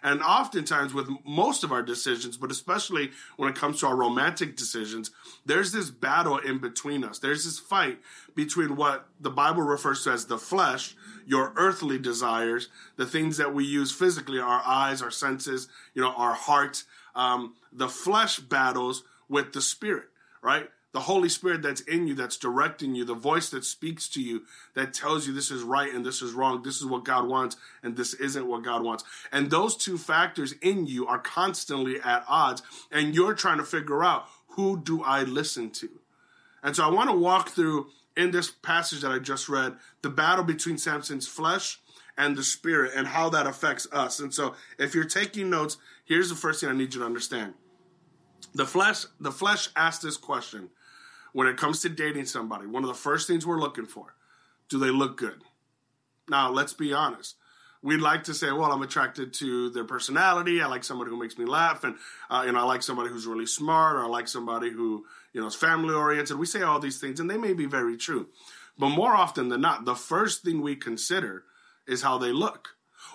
And 0.03 0.21
oftentimes, 0.21 0.93
with 0.93 1.09
most 1.25 1.63
of 1.63 1.71
our 1.71 1.81
decisions, 1.81 2.37
but 2.37 2.51
especially 2.51 3.11
when 3.35 3.49
it 3.49 3.55
comes 3.55 3.79
to 3.79 3.87
our 3.87 3.95
romantic 3.95 4.55
decisions, 4.55 5.11
there's 5.45 5.71
this 5.71 5.89
battle 5.89 6.37
in 6.37 6.59
between 6.59 7.03
us. 7.03 7.19
There's 7.19 7.45
this 7.45 7.59
fight 7.59 7.99
between 8.35 8.75
what 8.75 9.07
the 9.19 9.29
Bible 9.29 9.63
refers 9.63 10.03
to 10.03 10.11
as 10.11 10.25
the 10.25 10.37
flesh, 10.37 10.95
your 11.25 11.53
earthly 11.55 11.97
desires, 11.97 12.69
the 12.95 13.05
things 13.05 13.37
that 13.37 13.53
we 13.53 13.65
use 13.65 13.91
physically, 13.91 14.39
our 14.39 14.61
eyes, 14.65 15.01
our 15.01 15.11
senses, 15.11 15.67
you 15.93 16.01
know, 16.01 16.13
our 16.15 16.33
heart. 16.33 16.83
Um, 17.15 17.55
the 17.73 17.89
flesh 17.89 18.39
battles 18.39 19.03
with 19.27 19.53
the 19.53 19.61
spirit, 19.61 20.09
right? 20.41 20.69
The 20.97 21.03
Holy 21.03 21.29
Spirit 21.29 21.61
that's 21.61 21.81
in 21.81 22.07
you, 22.07 22.15
that's 22.15 22.37
directing 22.37 22.95
you, 22.95 23.05
the 23.05 23.13
voice 23.13 23.51
that 23.51 23.63
speaks 23.63 24.09
to 24.09 24.19
you, 24.19 24.41
that 24.73 24.95
tells 24.95 25.27
you 25.27 25.33
this 25.33 25.51
is 25.51 25.61
right 25.61 25.93
and 25.93 26.03
this 26.03 26.23
is 26.23 26.33
wrong, 26.33 26.63
this 26.63 26.77
is 26.77 26.87
what 26.87 27.05
God 27.05 27.27
wants 27.27 27.55
and 27.83 27.95
this 27.95 28.15
isn't 28.15 28.47
what 28.47 28.63
God 28.63 28.81
wants. 28.81 29.03
And 29.31 29.51
those 29.51 29.77
two 29.77 29.99
factors 29.99 30.53
in 30.53 30.87
you 30.87 31.05
are 31.05 31.19
constantly 31.19 32.01
at 32.01 32.25
odds, 32.27 32.63
and 32.91 33.13
you're 33.13 33.35
trying 33.35 33.59
to 33.59 33.63
figure 33.63 34.03
out 34.03 34.25
who 34.47 34.81
do 34.81 35.03
I 35.03 35.21
listen 35.21 35.69
to? 35.69 35.87
And 36.63 36.75
so 36.75 36.83
I 36.83 36.89
want 36.89 37.11
to 37.11 37.15
walk 37.15 37.49
through 37.49 37.91
in 38.15 38.31
this 38.31 38.49
passage 38.49 39.01
that 39.01 39.11
I 39.11 39.19
just 39.19 39.47
read 39.47 39.75
the 40.01 40.09
battle 40.09 40.43
between 40.43 40.79
Samson's 40.79 41.27
flesh 41.27 41.79
and 42.17 42.35
the 42.35 42.43
spirit 42.43 42.93
and 42.95 43.05
how 43.05 43.29
that 43.29 43.45
affects 43.45 43.87
us. 43.91 44.19
And 44.19 44.33
so 44.33 44.55
if 44.79 44.95
you're 44.95 45.05
taking 45.05 45.51
notes, 45.51 45.77
here's 46.05 46.29
the 46.29 46.35
first 46.35 46.59
thing 46.59 46.69
I 46.69 46.73
need 46.73 46.95
you 46.95 47.01
to 47.01 47.05
understand. 47.05 47.53
The 48.55 48.65
flesh, 48.65 49.05
the 49.19 49.31
flesh 49.31 49.69
asked 49.75 50.01
this 50.01 50.17
question 50.17 50.71
when 51.37 51.45
it 51.45 51.55
comes 51.55 51.81
to 51.81 51.87
dating 51.87 52.25
somebody, 52.25 52.65
one 52.65 52.83
of 52.83 52.87
the 52.87 52.95
first 52.95 53.27
things 53.27 53.45
we're 53.45 53.59
looking 53.59 53.85
for 53.85 54.15
do 54.69 54.79
they 54.79 54.89
look 54.89 55.17
good? 55.17 55.39
Now, 56.27 56.49
let's 56.49 56.73
be 56.73 56.93
honest. 56.93 57.35
We'd 57.83 58.01
like 58.01 58.23
to 58.23 58.33
say, 58.33 58.51
well, 58.51 58.71
I'm 58.71 58.81
attracted 58.81 59.35
to 59.35 59.69
their 59.69 59.83
personality. 59.83 60.63
I 60.63 60.65
like 60.65 60.83
somebody 60.83 61.11
who 61.11 61.19
makes 61.19 61.37
me 61.37 61.45
laugh, 61.45 61.83
and 61.83 61.95
uh, 62.31 62.41
you 62.47 62.53
know, 62.53 62.59
I 62.61 62.63
like 62.63 62.81
somebody 62.81 63.09
who's 63.09 63.27
really 63.27 63.45
smart, 63.45 63.97
or 63.97 64.05
I 64.05 64.07
like 64.07 64.27
somebody 64.27 64.71
who 64.71 65.05
you 65.31 65.39
know 65.39 65.45
is 65.45 65.53
family 65.53 65.93
oriented. 65.93 66.39
We 66.39 66.47
say 66.47 66.63
all 66.63 66.79
these 66.79 66.99
things, 66.99 67.19
and 67.19 67.29
they 67.29 67.37
may 67.37 67.53
be 67.53 67.67
very 67.67 67.97
true, 67.97 68.29
but 68.75 68.89
more 68.89 69.13
often 69.13 69.49
than 69.49 69.61
not, 69.61 69.85
the 69.85 69.93
first 69.93 70.41
thing 70.41 70.63
we 70.63 70.75
consider 70.75 71.43
is 71.87 72.01
how 72.01 72.17
they 72.17 72.31
look, 72.31 72.69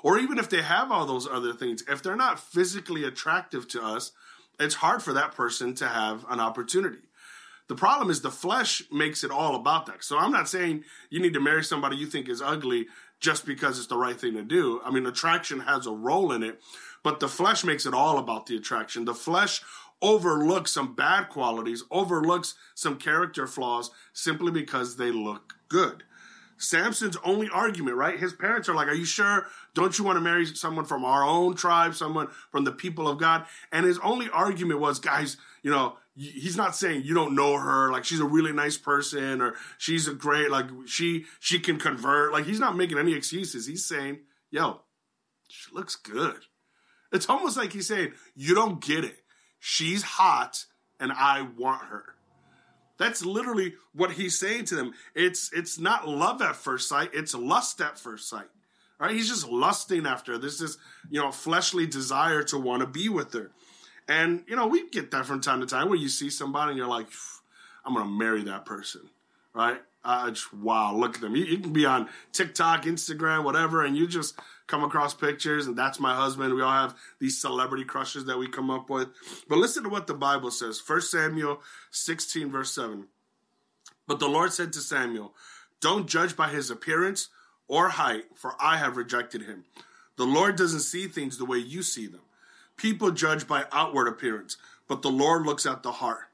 or 0.04 0.16
even 0.16 0.38
if 0.38 0.48
they 0.48 0.62
have 0.62 0.92
all 0.92 1.06
those 1.06 1.26
other 1.26 1.54
things. 1.54 1.82
If 1.88 2.04
they're 2.04 2.14
not 2.14 2.38
physically 2.38 3.02
attractive 3.02 3.66
to 3.70 3.82
us, 3.82 4.12
it's 4.60 4.76
hard 4.76 5.02
for 5.02 5.12
that 5.12 5.32
person 5.32 5.74
to 5.74 5.88
have 5.88 6.24
an 6.30 6.38
opportunity. 6.38 7.02
The 7.68 7.74
problem 7.74 8.10
is 8.10 8.20
the 8.20 8.30
flesh 8.30 8.82
makes 8.90 9.24
it 9.24 9.30
all 9.30 9.54
about 9.54 9.86
that. 9.86 10.04
So 10.04 10.18
I'm 10.18 10.32
not 10.32 10.48
saying 10.48 10.84
you 11.10 11.20
need 11.20 11.34
to 11.34 11.40
marry 11.40 11.64
somebody 11.64 11.96
you 11.96 12.06
think 12.06 12.28
is 12.28 12.42
ugly 12.42 12.86
just 13.20 13.46
because 13.46 13.78
it's 13.78 13.86
the 13.86 13.96
right 13.96 14.20
thing 14.20 14.34
to 14.34 14.42
do. 14.42 14.80
I 14.84 14.90
mean, 14.90 15.06
attraction 15.06 15.60
has 15.60 15.86
a 15.86 15.92
role 15.92 16.32
in 16.32 16.42
it, 16.42 16.60
but 17.02 17.20
the 17.20 17.28
flesh 17.28 17.64
makes 17.64 17.86
it 17.86 17.94
all 17.94 18.18
about 18.18 18.46
the 18.46 18.56
attraction. 18.56 19.04
The 19.04 19.14
flesh 19.14 19.62
overlooks 20.02 20.72
some 20.72 20.94
bad 20.94 21.28
qualities, 21.28 21.84
overlooks 21.90 22.54
some 22.74 22.96
character 22.96 23.46
flaws 23.46 23.90
simply 24.12 24.50
because 24.50 24.96
they 24.96 25.12
look 25.12 25.54
good. 25.68 26.02
Samson's 26.58 27.16
only 27.24 27.48
argument, 27.48 27.96
right? 27.96 28.18
His 28.18 28.32
parents 28.32 28.68
are 28.68 28.74
like, 28.74 28.88
Are 28.88 28.94
you 28.94 29.04
sure? 29.04 29.46
Don't 29.74 29.98
you 29.98 30.04
want 30.04 30.16
to 30.16 30.20
marry 30.20 30.46
someone 30.46 30.84
from 30.84 31.04
our 31.04 31.24
own 31.24 31.54
tribe, 31.54 31.94
someone 31.94 32.28
from 32.50 32.64
the 32.64 32.72
people 32.72 33.08
of 33.08 33.18
God? 33.18 33.46
And 33.72 33.84
his 33.84 33.98
only 33.98 34.28
argument 34.30 34.78
was, 34.78 35.00
Guys, 35.00 35.36
you 35.62 35.70
know, 35.70 35.96
he's 36.14 36.56
not 36.56 36.76
saying 36.76 37.02
you 37.04 37.14
don't 37.14 37.34
know 37.34 37.56
her 37.56 37.90
like 37.90 38.04
she's 38.04 38.20
a 38.20 38.24
really 38.24 38.52
nice 38.52 38.76
person 38.76 39.40
or 39.40 39.54
she's 39.78 40.08
a 40.08 40.14
great 40.14 40.50
like 40.50 40.66
she 40.86 41.24
she 41.40 41.58
can 41.58 41.78
convert. 41.78 42.32
Like 42.32 42.44
he's 42.44 42.60
not 42.60 42.76
making 42.76 42.98
any 42.98 43.14
excuses. 43.14 43.66
He's 43.66 43.84
saying 43.84 44.20
yo 44.50 44.80
she 45.48 45.74
looks 45.74 45.96
good. 45.96 46.40
It's 47.12 47.28
almost 47.28 47.56
like 47.56 47.72
he's 47.72 47.88
saying 47.88 48.12
you 48.34 48.54
don't 48.54 48.80
get 48.84 49.04
it. 49.04 49.16
She's 49.58 50.02
hot 50.02 50.64
and 50.98 51.12
i 51.12 51.46
want 51.56 51.82
her. 51.82 52.14
That's 52.98 53.24
literally 53.24 53.74
what 53.94 54.12
he's 54.12 54.38
saying 54.38 54.66
to 54.66 54.76
them. 54.76 54.92
It's 55.14 55.52
it's 55.52 55.78
not 55.78 56.08
love 56.08 56.42
at 56.42 56.56
first 56.56 56.88
sight. 56.88 57.10
It's 57.12 57.34
lust 57.34 57.80
at 57.80 57.98
first 57.98 58.28
sight. 58.28 58.48
Right? 59.00 59.12
He's 59.12 59.28
just 59.28 59.48
lusting 59.48 60.06
after 60.06 60.38
this 60.38 60.60
is 60.60 60.78
you 61.10 61.20
know 61.20 61.32
fleshly 61.32 61.86
desire 61.86 62.42
to 62.44 62.58
want 62.58 62.80
to 62.80 62.86
be 62.86 63.08
with 63.08 63.32
her 63.32 63.50
and, 64.12 64.44
you 64.46 64.56
know, 64.56 64.66
we 64.66 64.90
get 64.90 65.10
that 65.12 65.24
from 65.24 65.40
time 65.40 65.60
to 65.60 65.66
time 65.66 65.88
where 65.88 65.96
you 65.96 66.10
see 66.10 66.28
somebody 66.28 66.72
and 66.72 66.78
you're 66.78 66.86
like, 66.86 67.06
I'm 67.82 67.94
going 67.94 68.04
to 68.04 68.12
marry 68.12 68.42
that 68.42 68.66
person, 68.66 69.08
right? 69.54 69.80
Uh, 70.04 70.30
just, 70.30 70.52
wow, 70.52 70.94
look 70.94 71.14
at 71.14 71.22
them. 71.22 71.34
You, 71.34 71.46
you, 71.46 71.58
can 71.58 71.72
be 71.72 71.86
on 71.86 72.10
TikTok, 72.32 72.82
Instagram, 72.82 73.42
whatever, 73.42 73.82
and 73.82 73.96
you 73.96 74.06
just 74.06 74.38
come 74.66 74.84
across 74.84 75.14
pictures, 75.14 75.66
and 75.66 75.78
that's 75.78 75.98
my 75.98 76.14
husband. 76.14 76.52
We 76.52 76.60
all 76.60 76.70
have 76.70 76.94
these 77.20 77.40
celebrity 77.40 77.84
crushes 77.84 78.26
that 78.26 78.36
we 78.36 78.48
come 78.48 78.70
up 78.70 78.90
with. 78.90 79.08
But 79.48 79.56
listen 79.56 79.82
to 79.84 79.88
what 79.88 80.06
the 80.06 80.14
Bible 80.14 80.50
says 80.50 80.82
1 80.86 81.00
Samuel 81.00 81.62
16, 81.90 82.50
verse 82.50 82.74
7. 82.74 83.06
But 84.06 84.18
the 84.18 84.28
Lord 84.28 84.52
said 84.52 84.74
to 84.74 84.80
Samuel, 84.80 85.32
Don't 85.80 86.06
judge 86.06 86.36
by 86.36 86.50
his 86.50 86.70
appearance 86.70 87.30
or 87.66 87.88
height, 87.88 88.24
for 88.34 88.56
I 88.60 88.76
have 88.76 88.98
rejected 88.98 89.42
him. 89.42 89.64
The 90.16 90.26
Lord 90.26 90.56
doesn't 90.56 90.80
see 90.80 91.06
things 91.06 91.38
the 91.38 91.46
way 91.46 91.56
you 91.56 91.82
see 91.82 92.06
them. 92.06 92.20
People 92.82 93.12
judge 93.12 93.46
by 93.46 93.64
outward 93.70 94.08
appearance, 94.08 94.56
but 94.88 95.02
the 95.02 95.08
Lord 95.08 95.46
looks 95.46 95.66
at 95.66 95.84
the 95.84 95.92
heart. 95.92 96.24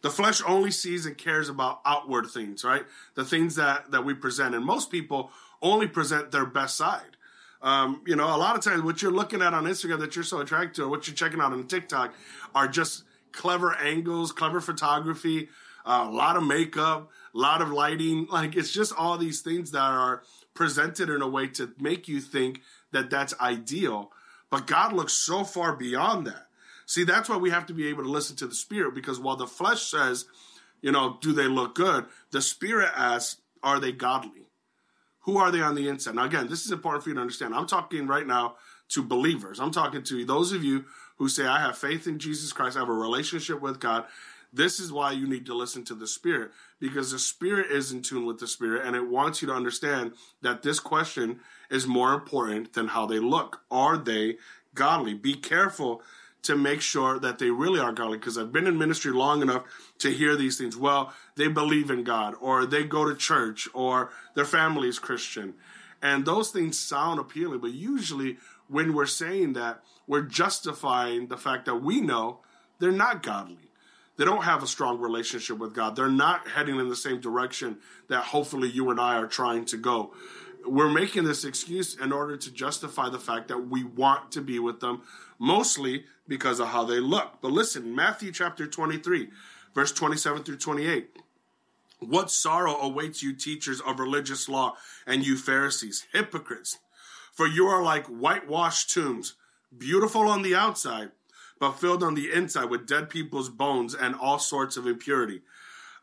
The 0.00 0.10
flesh 0.10 0.40
only 0.46 0.70
sees 0.70 1.06
and 1.06 1.18
cares 1.18 1.48
about 1.48 1.80
outward 1.84 2.28
things, 2.28 2.62
right? 2.62 2.84
The 3.16 3.24
things 3.24 3.56
that, 3.56 3.90
that 3.90 4.04
we 4.04 4.14
present. 4.14 4.54
And 4.54 4.64
most 4.64 4.92
people 4.92 5.32
only 5.60 5.88
present 5.88 6.30
their 6.30 6.46
best 6.46 6.76
side. 6.76 7.16
Um, 7.62 8.02
you 8.06 8.14
know, 8.14 8.26
a 8.26 8.38
lot 8.38 8.54
of 8.54 8.62
times 8.62 8.82
what 8.82 9.02
you're 9.02 9.10
looking 9.10 9.42
at 9.42 9.54
on 9.54 9.64
Instagram 9.64 9.98
that 9.98 10.14
you're 10.14 10.22
so 10.22 10.38
attracted 10.38 10.76
to, 10.76 10.84
or 10.84 10.88
what 10.88 11.08
you're 11.08 11.16
checking 11.16 11.40
out 11.40 11.52
on 11.52 11.66
TikTok, 11.66 12.14
are 12.54 12.68
just 12.68 13.02
clever 13.32 13.74
angles, 13.74 14.30
clever 14.30 14.60
photography, 14.60 15.48
uh, 15.84 16.06
a 16.08 16.12
lot 16.12 16.36
of 16.36 16.44
makeup, 16.44 17.10
a 17.34 17.38
lot 17.38 17.60
of 17.60 17.70
lighting. 17.72 18.28
Like 18.30 18.54
it's 18.54 18.72
just 18.72 18.94
all 18.96 19.18
these 19.18 19.40
things 19.40 19.72
that 19.72 19.80
are 19.80 20.22
presented 20.54 21.10
in 21.10 21.22
a 21.22 21.28
way 21.28 21.48
to 21.48 21.72
make 21.80 22.06
you 22.06 22.20
think 22.20 22.62
that 22.92 23.10
that's 23.10 23.34
ideal. 23.40 24.12
But 24.50 24.66
God 24.66 24.92
looks 24.92 25.12
so 25.12 25.44
far 25.44 25.74
beyond 25.76 26.26
that. 26.26 26.46
See, 26.86 27.04
that's 27.04 27.28
why 27.28 27.36
we 27.36 27.50
have 27.50 27.66
to 27.66 27.74
be 27.74 27.88
able 27.88 28.04
to 28.04 28.10
listen 28.10 28.36
to 28.36 28.46
the 28.46 28.54
Spirit 28.54 28.94
because 28.94 29.20
while 29.20 29.36
the 29.36 29.46
flesh 29.46 29.82
says, 29.82 30.24
you 30.80 30.90
know, 30.90 31.18
do 31.20 31.32
they 31.32 31.46
look 31.46 31.74
good? 31.74 32.06
The 32.30 32.40
Spirit 32.40 32.90
asks, 32.96 33.40
are 33.62 33.78
they 33.78 33.92
godly? 33.92 34.48
Who 35.20 35.36
are 35.36 35.50
they 35.50 35.60
on 35.60 35.74
the 35.74 35.88
inside? 35.88 36.14
Now, 36.14 36.24
again, 36.24 36.48
this 36.48 36.64
is 36.64 36.72
important 36.72 37.04
for 37.04 37.10
you 37.10 37.14
to 37.16 37.20
understand. 37.20 37.54
I'm 37.54 37.66
talking 37.66 38.06
right 38.06 38.26
now 38.26 38.54
to 38.90 39.02
believers. 39.02 39.60
I'm 39.60 39.70
talking 39.70 40.02
to 40.04 40.24
those 40.24 40.52
of 40.52 40.64
you 40.64 40.86
who 41.16 41.28
say, 41.28 41.44
I 41.44 41.60
have 41.60 41.76
faith 41.76 42.06
in 42.06 42.18
Jesus 42.18 42.52
Christ, 42.52 42.76
I 42.76 42.80
have 42.80 42.88
a 42.88 42.92
relationship 42.92 43.60
with 43.60 43.80
God. 43.80 44.04
This 44.52 44.80
is 44.80 44.90
why 44.90 45.12
you 45.12 45.28
need 45.28 45.44
to 45.46 45.54
listen 45.54 45.84
to 45.84 45.94
the 45.94 46.06
Spirit 46.06 46.52
because 46.80 47.10
the 47.10 47.18
Spirit 47.18 47.70
is 47.70 47.92
in 47.92 48.00
tune 48.00 48.24
with 48.24 48.38
the 48.38 48.46
Spirit 48.46 48.86
and 48.86 48.96
it 48.96 49.06
wants 49.06 49.42
you 49.42 49.48
to 49.48 49.54
understand 49.54 50.12
that 50.40 50.62
this 50.62 50.80
question 50.80 51.40
is 51.70 51.86
more 51.86 52.14
important 52.14 52.72
than 52.72 52.88
how 52.88 53.06
they 53.06 53.18
look. 53.18 53.62
Are 53.70 53.96
they 53.96 54.36
godly? 54.74 55.14
Be 55.14 55.34
careful 55.34 56.02
to 56.42 56.56
make 56.56 56.80
sure 56.80 57.18
that 57.18 57.38
they 57.38 57.50
really 57.50 57.80
are 57.80 57.92
godly 57.92 58.18
because 58.18 58.38
I've 58.38 58.52
been 58.52 58.66
in 58.66 58.78
ministry 58.78 59.12
long 59.12 59.42
enough 59.42 59.64
to 59.98 60.10
hear 60.10 60.36
these 60.36 60.56
things. 60.56 60.76
Well, 60.76 61.12
they 61.36 61.48
believe 61.48 61.90
in 61.90 62.04
God 62.04 62.34
or 62.40 62.64
they 62.64 62.84
go 62.84 63.04
to 63.08 63.14
church 63.14 63.68
or 63.74 64.10
their 64.34 64.44
family 64.44 64.88
is 64.88 64.98
Christian. 64.98 65.54
And 66.00 66.24
those 66.24 66.50
things 66.50 66.78
sound 66.78 67.18
appealing, 67.18 67.58
but 67.58 67.72
usually 67.72 68.36
when 68.68 68.94
we're 68.94 69.06
saying 69.06 69.54
that, 69.54 69.82
we're 70.06 70.22
justifying 70.22 71.26
the 71.26 71.36
fact 71.36 71.66
that 71.66 71.82
we 71.82 72.00
know 72.00 72.38
they're 72.78 72.92
not 72.92 73.22
godly 73.22 73.68
they 74.18 74.24
don't 74.24 74.42
have 74.42 74.64
a 74.64 74.66
strong 74.66 75.00
relationship 75.00 75.58
with 75.58 75.74
God. 75.74 75.94
They're 75.94 76.10
not 76.10 76.48
heading 76.48 76.78
in 76.78 76.88
the 76.88 76.96
same 76.96 77.20
direction 77.20 77.78
that 78.08 78.24
hopefully 78.24 78.68
you 78.68 78.90
and 78.90 79.00
I 79.00 79.16
are 79.16 79.28
trying 79.28 79.64
to 79.66 79.76
go. 79.76 80.12
We're 80.68 80.90
making 80.90 81.24
this 81.24 81.44
excuse 81.44 81.96
in 81.96 82.12
order 82.12 82.36
to 82.36 82.52
justify 82.52 83.08
the 83.08 83.18
fact 83.18 83.48
that 83.48 83.68
we 83.68 83.84
want 83.84 84.32
to 84.32 84.40
be 84.40 84.58
with 84.58 84.80
them, 84.80 85.02
mostly 85.38 86.04
because 86.26 86.60
of 86.60 86.68
how 86.68 86.84
they 86.84 87.00
look. 87.00 87.40
But 87.40 87.52
listen, 87.52 87.94
Matthew 87.94 88.32
chapter 88.32 88.66
23, 88.66 89.28
verse 89.74 89.92
27 89.92 90.44
through 90.44 90.58
28. 90.58 91.16
What 92.00 92.30
sorrow 92.30 92.76
awaits 92.76 93.22
you, 93.22 93.32
teachers 93.34 93.80
of 93.80 93.98
religious 93.98 94.48
law, 94.48 94.76
and 95.06 95.26
you 95.26 95.36
Pharisees, 95.36 96.06
hypocrites! 96.12 96.78
For 97.32 97.46
you 97.46 97.66
are 97.66 97.82
like 97.82 98.06
whitewashed 98.06 98.92
tombs, 98.92 99.34
beautiful 99.76 100.22
on 100.22 100.42
the 100.42 100.54
outside 100.54 101.10
but 101.58 101.72
filled 101.72 102.02
on 102.02 102.14
the 102.14 102.32
inside 102.32 102.66
with 102.66 102.86
dead 102.86 103.10
people's 103.10 103.48
bones 103.48 103.94
and 103.94 104.14
all 104.14 104.38
sorts 104.38 104.76
of 104.76 104.86
impurity. 104.86 105.42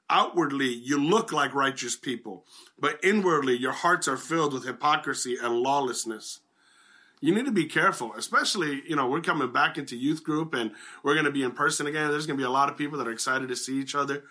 Outwardly, 0.10 0.72
you 0.72 1.02
look 1.02 1.32
like 1.32 1.56
righteous 1.56 1.96
people, 1.96 2.46
but 2.78 3.00
inwardly, 3.04 3.58
your 3.58 3.72
hearts 3.72 4.08
are 4.08 4.18
filled 4.18 4.54
with 4.54 4.66
hypocrisy 4.66 5.36
and 5.42 5.56
lawlessness. 5.56 6.42
You 7.22 7.34
need 7.34 7.46
to 7.46 7.52
be 7.52 7.66
careful, 7.66 8.14
especially, 8.14 8.84
you 8.88 8.96
know, 8.96 9.08
we're 9.08 9.22
coming 9.22 9.52
back 9.52 9.80
into 9.80 9.96
youth 9.96 10.24
group 10.24 10.54
and 10.54 10.72
we're 11.02 11.16
going 11.16 11.26
to 11.26 11.32
be 11.32 11.42
in 11.42 11.54
person 11.54 11.88
again. 11.88 12.12
There's 12.12 12.28
going 12.28 12.38
to 12.38 12.42
be 12.42 12.46
a 12.46 12.52
lot 12.52 12.70
of 12.70 12.78
people 12.78 13.00
that 13.00 13.08
are 13.08 13.12
excited 13.12 13.48
to 13.50 13.56
see 13.56 13.80
each 13.80 13.96
other. 13.96 14.24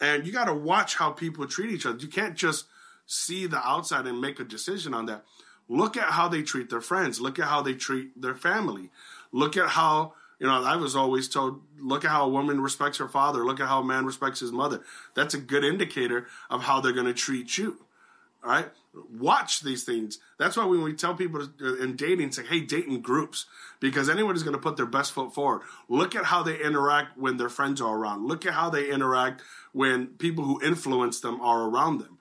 And 0.00 0.24
you 0.24 0.32
got 0.32 0.44
to 0.44 0.54
watch 0.54 0.94
how 0.94 1.10
people 1.10 1.46
treat 1.48 1.72
each 1.72 1.84
other. 1.84 1.98
You 1.98 2.06
can't 2.06 2.36
just 2.36 2.66
see 3.06 3.46
the 3.46 3.58
outside 3.66 4.06
and 4.06 4.20
make 4.20 4.38
a 4.38 4.44
decision 4.44 4.94
on 4.94 5.06
that. 5.06 5.24
Look 5.68 5.96
at 5.96 6.12
how 6.12 6.28
they 6.28 6.42
treat 6.42 6.70
their 6.70 6.80
friends. 6.80 7.20
Look 7.20 7.38
at 7.38 7.46
how 7.46 7.62
they 7.62 7.74
treat 7.74 8.20
their 8.20 8.36
family. 8.36 8.90
Look 9.32 9.56
at 9.56 9.70
how 9.70 10.14
you 10.38 10.46
know, 10.46 10.62
I 10.62 10.76
was 10.76 10.94
always 10.94 11.28
told, 11.28 11.60
look 11.78 12.04
at 12.04 12.10
how 12.10 12.24
a 12.24 12.28
woman 12.28 12.60
respects 12.60 12.98
her 12.98 13.08
father. 13.08 13.44
Look 13.44 13.60
at 13.60 13.68
how 13.68 13.80
a 13.80 13.84
man 13.84 14.06
respects 14.06 14.40
his 14.40 14.52
mother. 14.52 14.82
That's 15.14 15.34
a 15.34 15.38
good 15.38 15.64
indicator 15.64 16.26
of 16.48 16.62
how 16.62 16.80
they're 16.80 16.92
going 16.92 17.06
to 17.06 17.14
treat 17.14 17.58
you. 17.58 17.78
All 18.44 18.50
right. 18.50 18.68
Watch 19.18 19.60
these 19.60 19.84
things. 19.84 20.18
That's 20.38 20.56
why 20.56 20.64
when 20.64 20.82
we 20.82 20.94
tell 20.94 21.14
people 21.14 21.42
uh, 21.60 21.76
in 21.76 21.96
dating, 21.96 22.32
say, 22.32 22.44
hey, 22.44 22.60
date 22.60 22.86
in 22.86 23.00
groups, 23.00 23.46
because 23.80 24.08
anyone 24.08 24.36
is 24.36 24.42
going 24.44 24.54
to 24.54 24.62
put 24.62 24.76
their 24.76 24.86
best 24.86 25.12
foot 25.12 25.34
forward. 25.34 25.62
Look 25.88 26.14
at 26.14 26.24
how 26.24 26.42
they 26.42 26.60
interact 26.60 27.18
when 27.18 27.36
their 27.36 27.48
friends 27.48 27.80
are 27.80 27.96
around. 27.96 28.26
Look 28.26 28.46
at 28.46 28.54
how 28.54 28.70
they 28.70 28.90
interact 28.90 29.42
when 29.72 30.06
people 30.06 30.44
who 30.44 30.64
influence 30.64 31.20
them 31.20 31.40
are 31.40 31.68
around 31.68 31.98
them. 31.98 32.18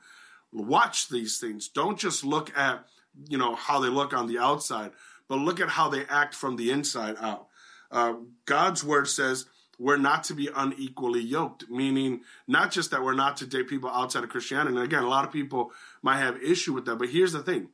Watch 0.51 1.09
these 1.09 1.37
things. 1.37 1.67
Don't 1.67 1.99
just 1.99 2.23
look 2.23 2.55
at, 2.57 2.85
you 3.27 3.37
know, 3.37 3.55
how 3.55 3.79
they 3.79 3.89
look 3.89 4.13
on 4.13 4.27
the 4.27 4.39
outside, 4.39 4.91
but 5.27 5.37
look 5.37 5.59
at 5.59 5.69
how 5.69 5.89
they 5.89 6.05
act 6.05 6.33
from 6.33 6.55
the 6.55 6.71
inside 6.71 7.15
out. 7.19 7.47
Uh, 7.91 8.13
God's 8.45 8.83
word 8.83 9.07
says 9.07 9.45
we're 9.79 9.97
not 9.97 10.23
to 10.25 10.33
be 10.33 10.49
unequally 10.55 11.21
yoked, 11.21 11.69
meaning 11.69 12.21
not 12.47 12.71
just 12.71 12.91
that 12.91 13.03
we're 13.03 13.13
not 13.13 13.37
to 13.37 13.47
date 13.47 13.67
people 13.67 13.89
outside 13.89 14.23
of 14.23 14.29
Christianity. 14.29 14.75
And 14.75 14.83
again, 14.83 15.03
a 15.03 15.09
lot 15.09 15.25
of 15.25 15.31
people 15.31 15.71
might 16.01 16.17
have 16.17 16.41
issue 16.41 16.73
with 16.73 16.85
that, 16.85 16.97
but 16.97 17.09
here's 17.09 17.33
the 17.33 17.43
thing. 17.43 17.69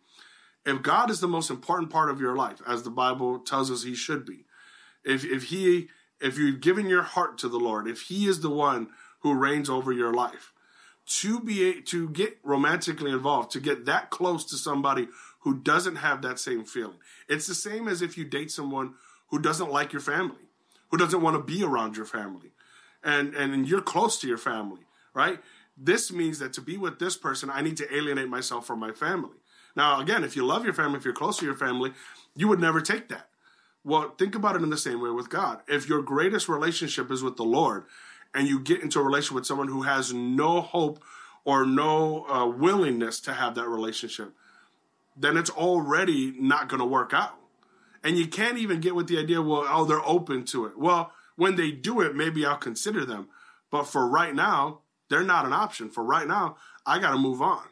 If 0.66 0.82
God 0.82 1.10
is 1.10 1.20
the 1.20 1.28
most 1.28 1.50
important 1.50 1.90
part 1.90 2.10
of 2.10 2.22
your 2.22 2.36
life, 2.36 2.62
as 2.68 2.84
the 2.84 2.90
Bible 2.90 3.40
tells 3.40 3.70
us 3.70 3.84
he 3.84 3.96
should 3.96 4.26
be, 4.26 4.46
if, 5.04 5.26
if 5.26 5.46
he, 5.46 5.90
if 6.22 6.38
you've 6.38 6.62
given 6.62 6.88
your 6.88 7.04
heart 7.04 7.38
to 7.40 7.50
the 7.50 7.60
Lord, 7.60 7.88
if 7.88 8.04
he 8.04 8.28
is 8.28 8.42
the 8.42 8.50
one 8.50 8.88
who 9.20 9.34
reigns 9.34 9.70
over 9.70 9.92
your 9.92 10.14
life, 10.14 10.54
to 11.06 11.42
be 11.42 11.82
to 11.82 12.10
get 12.10 12.40
romantically 12.44 13.12
involved, 13.12 13.52
to 13.52 13.60
get 13.60 13.86
that 13.86 14.10
close 14.10 14.46
to 14.46 14.56
somebody 14.56 15.10
who 15.42 15.60
doesn't 15.60 15.98
have 15.98 16.22
that 16.22 16.40
same 16.40 16.64
feeling. 16.64 16.98
It's 17.28 17.48
the 17.48 17.56
same 17.56 17.90
as 17.90 18.02
if 18.02 18.18
you 18.18 18.24
date 18.24 18.52
someone 18.52 18.94
who 19.34 19.40
doesn't 19.40 19.72
like 19.72 19.92
your 19.92 20.00
family, 20.00 20.46
who 20.92 20.98
doesn't 20.98 21.24
want 21.24 21.36
to 21.36 21.42
be 21.42 21.64
around 21.64 21.98
your 21.98 22.06
family, 22.06 22.52
and 23.04 23.34
and 23.34 23.68
you're 23.68 23.82
close 23.82 24.22
to 24.22 24.28
your 24.28 24.38
family, 24.38 24.82
right? 25.16 25.40
This 25.76 26.12
means 26.12 26.38
that 26.38 26.54
to 26.54 26.62
be 26.62 26.78
with 26.78 27.00
this 27.00 27.18
person, 27.18 27.50
I 27.50 27.62
need 27.62 27.76
to 27.78 27.96
alienate 27.96 28.30
myself 28.30 28.68
from 28.68 28.80
my 28.80 28.92
family. 28.92 29.40
Now, 29.76 30.00
again, 30.00 30.24
if 30.24 30.36
you 30.36 30.46
love 30.46 30.66
your 30.66 30.76
family, 30.76 31.00
if 31.00 31.04
you're 31.04 31.16
close 31.16 31.40
to 31.40 31.46
your 31.46 31.56
family, 31.56 31.94
you 32.36 32.48
would 32.48 32.60
never 32.60 32.80
take 32.80 33.10
that. 33.10 33.28
Well, 33.84 34.14
think 34.20 34.36
about 34.36 34.56
it 34.56 34.62
in 34.62 34.70
the 34.70 34.78
same 34.78 35.02
way 35.02 35.10
with 35.10 35.32
God. 35.32 35.62
If 35.68 35.90
your 35.90 36.04
greatest 36.04 36.48
relationship 36.48 37.10
is 37.10 37.24
with 37.24 37.36
the 37.36 37.44
Lord, 37.44 37.86
and 38.36 38.48
you 38.48 38.60
get 38.60 38.84
into 38.84 39.00
a 39.00 39.04
relationship 39.04 39.34
with 39.34 39.48
someone 39.48 39.68
who 39.68 39.82
has 39.82 40.14
no 40.14 40.62
hope 40.62 41.04
or 41.44 41.66
no 41.66 42.28
uh, 42.28 42.46
willingness 42.46 43.20
to 43.22 43.34
have 43.34 43.56
that 43.56 43.68
relationship, 43.68 44.32
then 45.18 45.38
it's 45.38 45.50
already 45.50 46.36
not 46.40 46.70
going 46.70 46.82
to 46.82 46.86
work 46.86 47.16
out. 47.16 47.40
And 48.04 48.18
you 48.18 48.28
can't 48.28 48.58
even 48.58 48.82
get 48.82 48.96
with 48.96 49.08
the 49.08 49.18
idea, 49.18 49.42
well, 49.42 49.66
oh, 49.68 49.86
they're 49.86 50.06
open 50.06 50.44
to 50.46 50.66
it. 50.66 50.78
Well, 50.78 51.12
when 51.36 51.56
they 51.56 51.72
do 51.72 52.02
it, 52.02 52.16
maybe 52.16 52.46
I'll 52.46 52.58
consider 52.58 53.06
them. 53.06 53.30
But 53.72 53.84
for 53.84 54.08
right 54.08 54.36
now, 54.36 54.80
they're 55.10 55.24
not 55.24 55.46
an 55.46 55.54
option. 55.54 55.90
For 55.90 56.04
right 56.04 56.28
now, 56.28 56.58
I 56.86 57.00
got 57.00 57.12
to 57.12 57.18
move 57.18 57.42
on. 57.42 57.64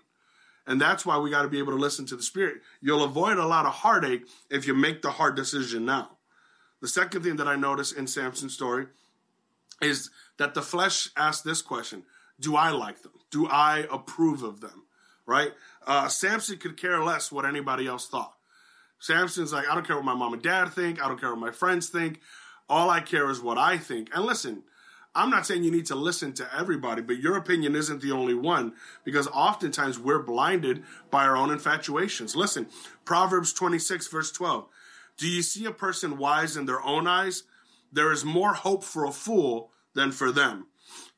And 0.66 0.80
that's 0.80 1.06
why 1.06 1.18
we 1.18 1.30
got 1.30 1.42
to 1.42 1.48
be 1.48 1.60
able 1.60 1.74
to 1.74 1.80
listen 1.80 2.06
to 2.08 2.16
the 2.16 2.24
Spirit. 2.24 2.62
You'll 2.82 3.04
avoid 3.04 3.38
a 3.38 3.46
lot 3.46 3.66
of 3.66 3.74
heartache 3.74 4.26
if 4.50 4.68
you 4.68 4.74
make 4.74 5.02
the 5.02 5.12
hard 5.12 5.36
decision 5.36 5.86
now. 5.86 6.18
The 6.82 6.88
second 6.88 7.24
thing 7.24 7.36
that 7.38 7.48
I 7.48 7.56
notice 7.56 7.92
in 7.92 8.08
Samson's 8.08 8.54
story 8.54 8.88
is 9.82 10.10
that 10.38 10.54
the 10.54 10.62
flesh 10.62 11.10
asked 11.18 11.44
this 11.44 11.62
question 11.62 12.04
Do 12.40 12.56
I 12.56 12.70
like 12.70 13.02
them? 13.02 13.12
Do 13.32 13.48
I 13.48 13.86
approve 13.92 14.44
of 14.44 14.62
them? 14.62 14.86
Right? 15.26 15.52
Uh, 15.86 16.08
Samson 16.08 16.58
could 16.58 16.78
care 16.78 17.04
less 17.04 17.32
what 17.32 17.46
anybody 17.46 17.88
else 17.88 18.08
thought. 18.08 18.34
Samson's 19.02 19.52
like, 19.52 19.68
I 19.68 19.74
don't 19.74 19.86
care 19.86 19.96
what 19.96 20.06
my 20.06 20.14
mom 20.14 20.34
and 20.34 20.42
dad 20.42 20.70
think. 20.70 21.04
I 21.04 21.08
don't 21.08 21.20
care 21.20 21.32
what 21.32 21.40
my 21.40 21.52
friends 21.52 21.90
think. 21.90 22.22
All 22.70 22.90
I 22.90 23.02
care 23.02 23.30
is 23.30 23.42
what 23.42 23.58
I 23.58 23.78
think. 23.78 24.10
And 24.14 24.24
listen, 24.24 24.62
I'm 25.16 25.32
not 25.32 25.46
saying 25.46 25.64
you 25.64 25.72
need 25.72 25.88
to 25.88 25.96
listen 25.96 26.34
to 26.34 26.48
everybody, 26.58 27.02
but 27.02 27.18
your 27.18 27.36
opinion 27.36 27.76
isn't 27.76 28.02
the 28.02 28.12
only 28.12 28.36
one 28.36 28.74
because 29.04 29.28
oftentimes 29.28 29.98
we're 29.98 30.22
blinded 30.22 30.84
by 31.10 31.24
our 31.24 31.36
own 31.36 31.52
infatuations. 31.52 32.36
Listen, 32.36 32.68
Proverbs 33.04 33.52
26, 33.54 34.08
verse 34.08 34.32
12. 34.32 34.68
Do 35.18 35.28
you 35.28 35.42
see 35.42 35.66
a 35.66 35.72
person 35.72 36.18
wise 36.18 36.56
in 36.56 36.68
their 36.68 36.82
own 36.82 37.08
eyes? 37.08 37.44
There 37.92 38.12
is 38.12 38.24
more 38.24 38.54
hope 38.54 38.84
for 38.84 39.04
a 39.06 39.12
fool 39.12 39.72
than 39.96 40.12
for 40.12 40.32
them. 40.32 40.68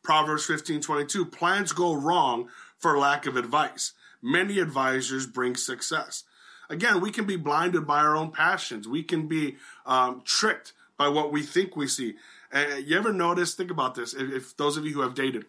Proverbs 0.03 0.45
15, 0.45 0.79
22. 0.79 1.25
Plans 1.25 1.73
go 1.73 1.93
wrong 1.93 2.47
for 2.77 2.97
lack 2.97 3.25
of 3.25 3.35
advice. 3.35 3.91
Many 4.21 4.59
advisors 4.59 5.27
bring 5.27 5.57
success. 5.57 6.23
Again, 6.69 7.01
we 7.01 7.11
can 7.11 7.25
be 7.25 7.35
blinded 7.35 7.85
by 7.85 7.99
our 7.99 8.15
own 8.15 8.31
passions. 8.31 8.87
We 8.87 9.03
can 9.03 9.27
be 9.27 9.57
um, 9.85 10.21
tricked 10.25 10.73
by 10.97 11.07
what 11.09 11.31
we 11.31 11.41
think 11.41 11.75
we 11.75 11.87
see. 11.87 12.15
Uh, 12.53 12.77
you 12.83 12.97
ever 12.97 13.11
notice? 13.11 13.55
Think 13.55 13.71
about 13.71 13.95
this. 13.95 14.13
If, 14.13 14.31
if 14.31 14.57
those 14.57 14.77
of 14.77 14.85
you 14.85 14.93
who 14.93 15.01
have 15.01 15.15
dated, 15.15 15.45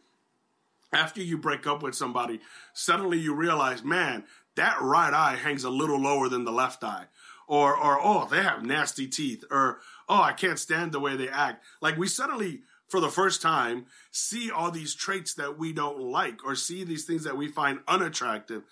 after 0.92 1.20
you 1.20 1.36
break 1.36 1.66
up 1.66 1.82
with 1.82 1.94
somebody, 1.94 2.40
suddenly 2.72 3.18
you 3.18 3.34
realize, 3.34 3.82
man, 3.82 4.24
that 4.56 4.80
right 4.80 5.12
eye 5.12 5.36
hangs 5.36 5.64
a 5.64 5.70
little 5.70 6.00
lower 6.00 6.28
than 6.28 6.44
the 6.44 6.52
left 6.52 6.84
eye. 6.84 7.06
Or, 7.46 7.76
or, 7.76 8.00
oh, 8.00 8.26
they 8.30 8.42
have 8.42 8.64
nasty 8.64 9.06
teeth. 9.06 9.44
Or, 9.50 9.80
oh, 10.08 10.22
I 10.22 10.32
can't 10.32 10.58
stand 10.58 10.92
the 10.92 11.00
way 11.00 11.16
they 11.16 11.28
act. 11.28 11.62
Like 11.80 11.98
we 11.98 12.06
suddenly, 12.06 12.62
for 12.88 13.00
the 13.00 13.10
first 13.10 13.42
time, 13.42 13.86
see 14.10 14.50
all 14.50 14.70
these 14.70 14.94
traits 14.94 15.34
that 15.34 15.58
we 15.58 15.72
don't 15.72 16.00
like 16.00 16.44
or 16.44 16.54
see 16.54 16.84
these 16.84 17.04
things 17.04 17.24
that 17.24 17.36
we 17.36 17.48
find 17.48 17.80
unattractive. 17.86 18.62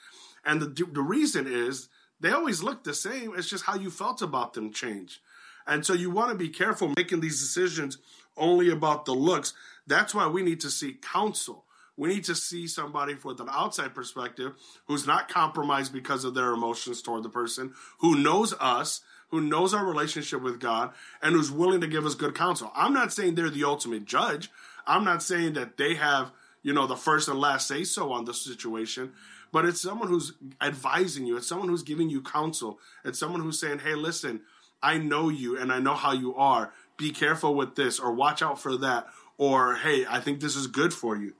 And 0.44 0.62
the, 0.62 0.84
the 0.84 1.02
reason 1.02 1.46
is 1.46 1.88
they 2.22 2.30
always 2.30 2.62
look 2.62 2.84
the 2.84 2.94
same. 2.94 3.34
It's 3.36 3.50
just 3.50 3.64
how 3.64 3.74
you 3.76 3.90
felt 3.90 4.22
about 4.22 4.54
them 4.54 4.72
change. 4.72 5.20
And 5.66 5.84
so 5.84 5.92
you 5.92 6.10
want 6.10 6.30
to 6.30 6.36
be 6.36 6.48
careful 6.48 6.92
making 6.96 7.20
these 7.20 7.40
decisions 7.40 7.98
only 8.36 8.70
about 8.70 9.04
the 9.04 9.12
looks. 9.12 9.52
That's 9.86 10.14
why 10.14 10.26
we 10.28 10.42
need 10.42 10.60
to 10.60 10.70
seek 10.70 11.02
counsel. 11.02 11.64
We 11.96 12.08
need 12.08 12.24
to 12.24 12.34
see 12.34 12.66
somebody 12.66 13.16
with 13.22 13.40
an 13.40 13.48
outside 13.50 13.94
perspective 13.94 14.54
who's 14.86 15.06
not 15.06 15.28
compromised 15.28 15.92
because 15.92 16.24
of 16.24 16.34
their 16.34 16.52
emotions 16.52 17.02
toward 17.02 17.22
the 17.22 17.28
person, 17.28 17.74
who 17.98 18.16
knows 18.16 18.54
us, 18.58 19.02
who 19.28 19.40
knows 19.40 19.74
our 19.74 19.84
relationship 19.84 20.42
with 20.42 20.60
God, 20.60 20.92
and 21.22 21.34
who's 21.34 21.50
willing 21.50 21.80
to 21.80 21.86
give 21.86 22.06
us 22.06 22.14
good 22.14 22.34
counsel. 22.34 22.72
I'm 22.74 22.94
not 22.94 23.12
saying 23.12 23.34
they're 23.34 23.50
the 23.50 23.64
ultimate 23.64 24.04
judge. 24.04 24.50
I'm 24.86 25.04
not 25.04 25.22
saying 25.22 25.52
that 25.54 25.76
they 25.76 25.94
have, 25.96 26.32
you 26.62 26.72
know, 26.72 26.86
the 26.86 26.96
first 26.96 27.28
and 27.28 27.38
last 27.38 27.68
say 27.68 27.84
so 27.84 28.12
on 28.12 28.24
the 28.24 28.34
situation, 28.34 29.12
but 29.52 29.66
it's 29.66 29.80
someone 29.80 30.08
who's 30.08 30.32
advising 30.60 31.26
you. 31.26 31.36
It's 31.36 31.46
someone 31.46 31.68
who's 31.68 31.82
giving 31.82 32.08
you 32.08 32.22
counsel. 32.22 32.78
It's 33.04 33.18
someone 33.18 33.42
who's 33.42 33.60
saying, 33.60 33.80
hey, 33.80 33.94
listen, 33.94 34.40
I 34.82 34.98
know 34.98 35.28
you 35.28 35.58
and 35.58 35.70
I 35.70 35.78
know 35.78 35.94
how 35.94 36.12
you 36.12 36.34
are. 36.34 36.72
Be 36.96 37.10
careful 37.10 37.54
with 37.54 37.76
this 37.76 38.00
or 38.00 38.12
watch 38.12 38.42
out 38.42 38.58
for 38.58 38.76
that. 38.78 39.06
Or, 39.38 39.76
hey, 39.76 40.06
I 40.08 40.20
think 40.20 40.40
this 40.40 40.56
is 40.56 40.66
good 40.66 40.92
for 40.92 41.16
you. 41.16 41.34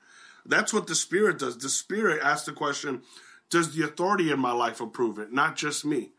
That's 0.45 0.73
what 0.73 0.87
the 0.87 0.95
Spirit 0.95 1.39
does. 1.39 1.57
The 1.57 1.69
Spirit 1.69 2.21
asks 2.23 2.47
the 2.47 2.53
question 2.53 3.03
Does 3.51 3.75
the 3.75 3.85
authority 3.85 4.31
in 4.31 4.39
my 4.39 4.53
life 4.53 4.81
approve 4.81 5.19
it? 5.19 5.33
Not 5.33 5.57
just 5.57 5.85
me. 5.85 6.11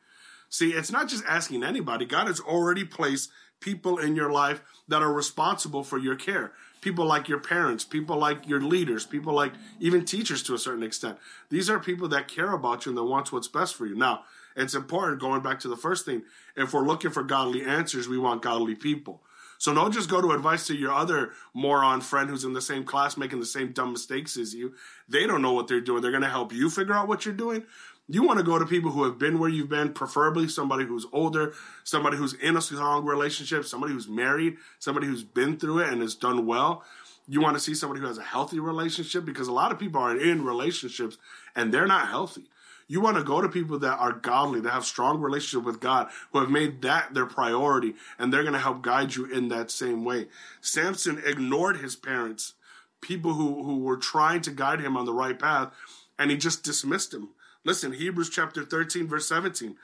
See, 0.49 0.71
it's 0.71 0.91
not 0.91 1.09
just 1.09 1.25
asking 1.25 1.63
anybody. 1.63 2.05
God 2.05 2.27
has 2.27 2.39
already 2.39 2.85
placed 2.85 3.31
people 3.59 3.97
in 3.97 4.15
your 4.15 4.31
life 4.31 4.61
that 4.87 5.01
are 5.01 5.11
responsible 5.11 5.83
for 5.83 5.97
your 5.97 6.15
care. 6.15 6.53
People 6.83 7.05
like 7.05 7.29
your 7.29 7.39
parents, 7.39 7.85
people 7.85 8.17
like 8.17 8.45
your 8.45 8.59
leaders, 8.59 9.05
people 9.05 9.33
like 9.33 9.53
even 9.79 10.03
teachers 10.03 10.43
to 10.43 10.53
a 10.53 10.57
certain 10.57 10.83
extent. 10.83 11.17
These 11.49 11.69
are 11.69 11.79
people 11.79 12.09
that 12.09 12.27
care 12.27 12.51
about 12.51 12.85
you 12.85 12.89
and 12.89 12.97
that 12.97 13.05
wants 13.05 13.31
what's 13.31 13.47
best 13.47 13.75
for 13.75 13.85
you. 13.85 13.95
Now, 13.95 14.25
it's 14.57 14.73
important 14.73 15.21
going 15.21 15.41
back 15.41 15.61
to 15.61 15.69
the 15.69 15.77
first 15.77 16.03
thing. 16.03 16.23
If 16.57 16.73
we're 16.73 16.85
looking 16.85 17.11
for 17.11 17.23
godly 17.23 17.63
answers, 17.63 18.09
we 18.09 18.17
want 18.17 18.41
godly 18.41 18.75
people. 18.75 19.21
So 19.59 19.73
don't 19.73 19.93
just 19.93 20.09
go 20.09 20.19
to 20.19 20.31
advice 20.31 20.67
to 20.67 20.75
your 20.75 20.91
other 20.91 21.31
moron 21.53 22.01
friend 22.01 22.29
who's 22.29 22.43
in 22.43 22.51
the 22.51 22.61
same 22.61 22.83
class 22.83 23.15
making 23.15 23.39
the 23.39 23.45
same 23.45 23.71
dumb 23.71 23.93
mistakes 23.93 24.35
as 24.35 24.53
you. 24.53 24.73
They 25.07 25.25
don't 25.25 25.41
know 25.41 25.53
what 25.53 25.69
they're 25.69 25.79
doing. 25.79 26.01
They're 26.01 26.11
going 26.11 26.23
to 26.23 26.27
help 26.27 26.51
you 26.51 26.69
figure 26.69 26.93
out 26.93 27.07
what 27.07 27.25
you're 27.25 27.33
doing. 27.33 27.63
You 28.09 28.23
want 28.23 28.37
to 28.37 28.43
go 28.43 28.59
to 28.59 28.65
people 28.65 28.91
who 28.91 29.05
have 29.05 29.17
been 29.17 29.39
where 29.39 29.49
you've 29.49 29.69
been, 29.69 29.93
preferably 29.93 30.49
somebody 30.49 30.83
who's 30.83 31.05
older, 31.13 31.53
somebody 31.85 32.17
who's 32.17 32.33
in 32.33 32.57
a 32.57 32.61
strong 32.61 33.05
relationship, 33.05 33.63
somebody 33.63 33.93
who's 33.93 34.09
married, 34.09 34.57
somebody 34.79 35.07
who's 35.07 35.23
been 35.23 35.57
through 35.57 35.79
it 35.79 35.93
and 35.93 36.01
has 36.01 36.13
done 36.13 36.45
well. 36.45 36.83
You 37.29 37.39
want 37.39 37.55
to 37.55 37.63
see 37.63 37.73
somebody 37.73 38.01
who 38.01 38.07
has 38.07 38.17
a 38.17 38.23
healthy 38.23 38.59
relationship 38.59 39.23
because 39.23 39.47
a 39.47 39.53
lot 39.53 39.71
of 39.71 39.79
people 39.79 40.01
are 40.01 40.17
in 40.17 40.43
relationships 40.43 41.17
and 41.55 41.73
they're 41.73 41.87
not 41.87 42.09
healthy. 42.09 42.43
You 42.89 42.99
want 42.99 43.15
to 43.15 43.23
go 43.23 43.39
to 43.39 43.47
people 43.47 43.79
that 43.79 43.97
are 43.97 44.11
godly, 44.11 44.59
that 44.59 44.71
have 44.71 44.83
strong 44.83 45.21
relationship 45.21 45.65
with 45.65 45.79
God, 45.79 46.09
who 46.33 46.39
have 46.39 46.49
made 46.49 46.81
that 46.81 47.13
their 47.13 47.25
priority, 47.25 47.95
and 48.19 48.33
they're 48.33 48.43
going 48.43 48.53
to 48.53 48.59
help 48.59 48.81
guide 48.81 49.15
you 49.15 49.23
in 49.25 49.47
that 49.47 49.71
same 49.71 50.03
way. 50.03 50.27
Samson 50.59 51.21
ignored 51.25 51.77
his 51.77 51.95
parents, 51.95 52.53
people 52.99 53.35
who, 53.35 53.63
who 53.63 53.79
were 53.79 53.95
trying 53.95 54.41
to 54.41 54.51
guide 54.51 54.81
him 54.81 54.97
on 54.97 55.05
the 55.05 55.13
right 55.13 55.39
path, 55.39 55.71
and 56.19 56.29
he 56.29 56.35
just 56.35 56.63
dismissed 56.63 57.11
them. 57.11 57.29
Listen, 57.65 57.93
Hebrews 57.93 58.29
chapter 58.29 58.63
13, 58.63 59.07
verse 59.07 59.27
17. 59.27 59.75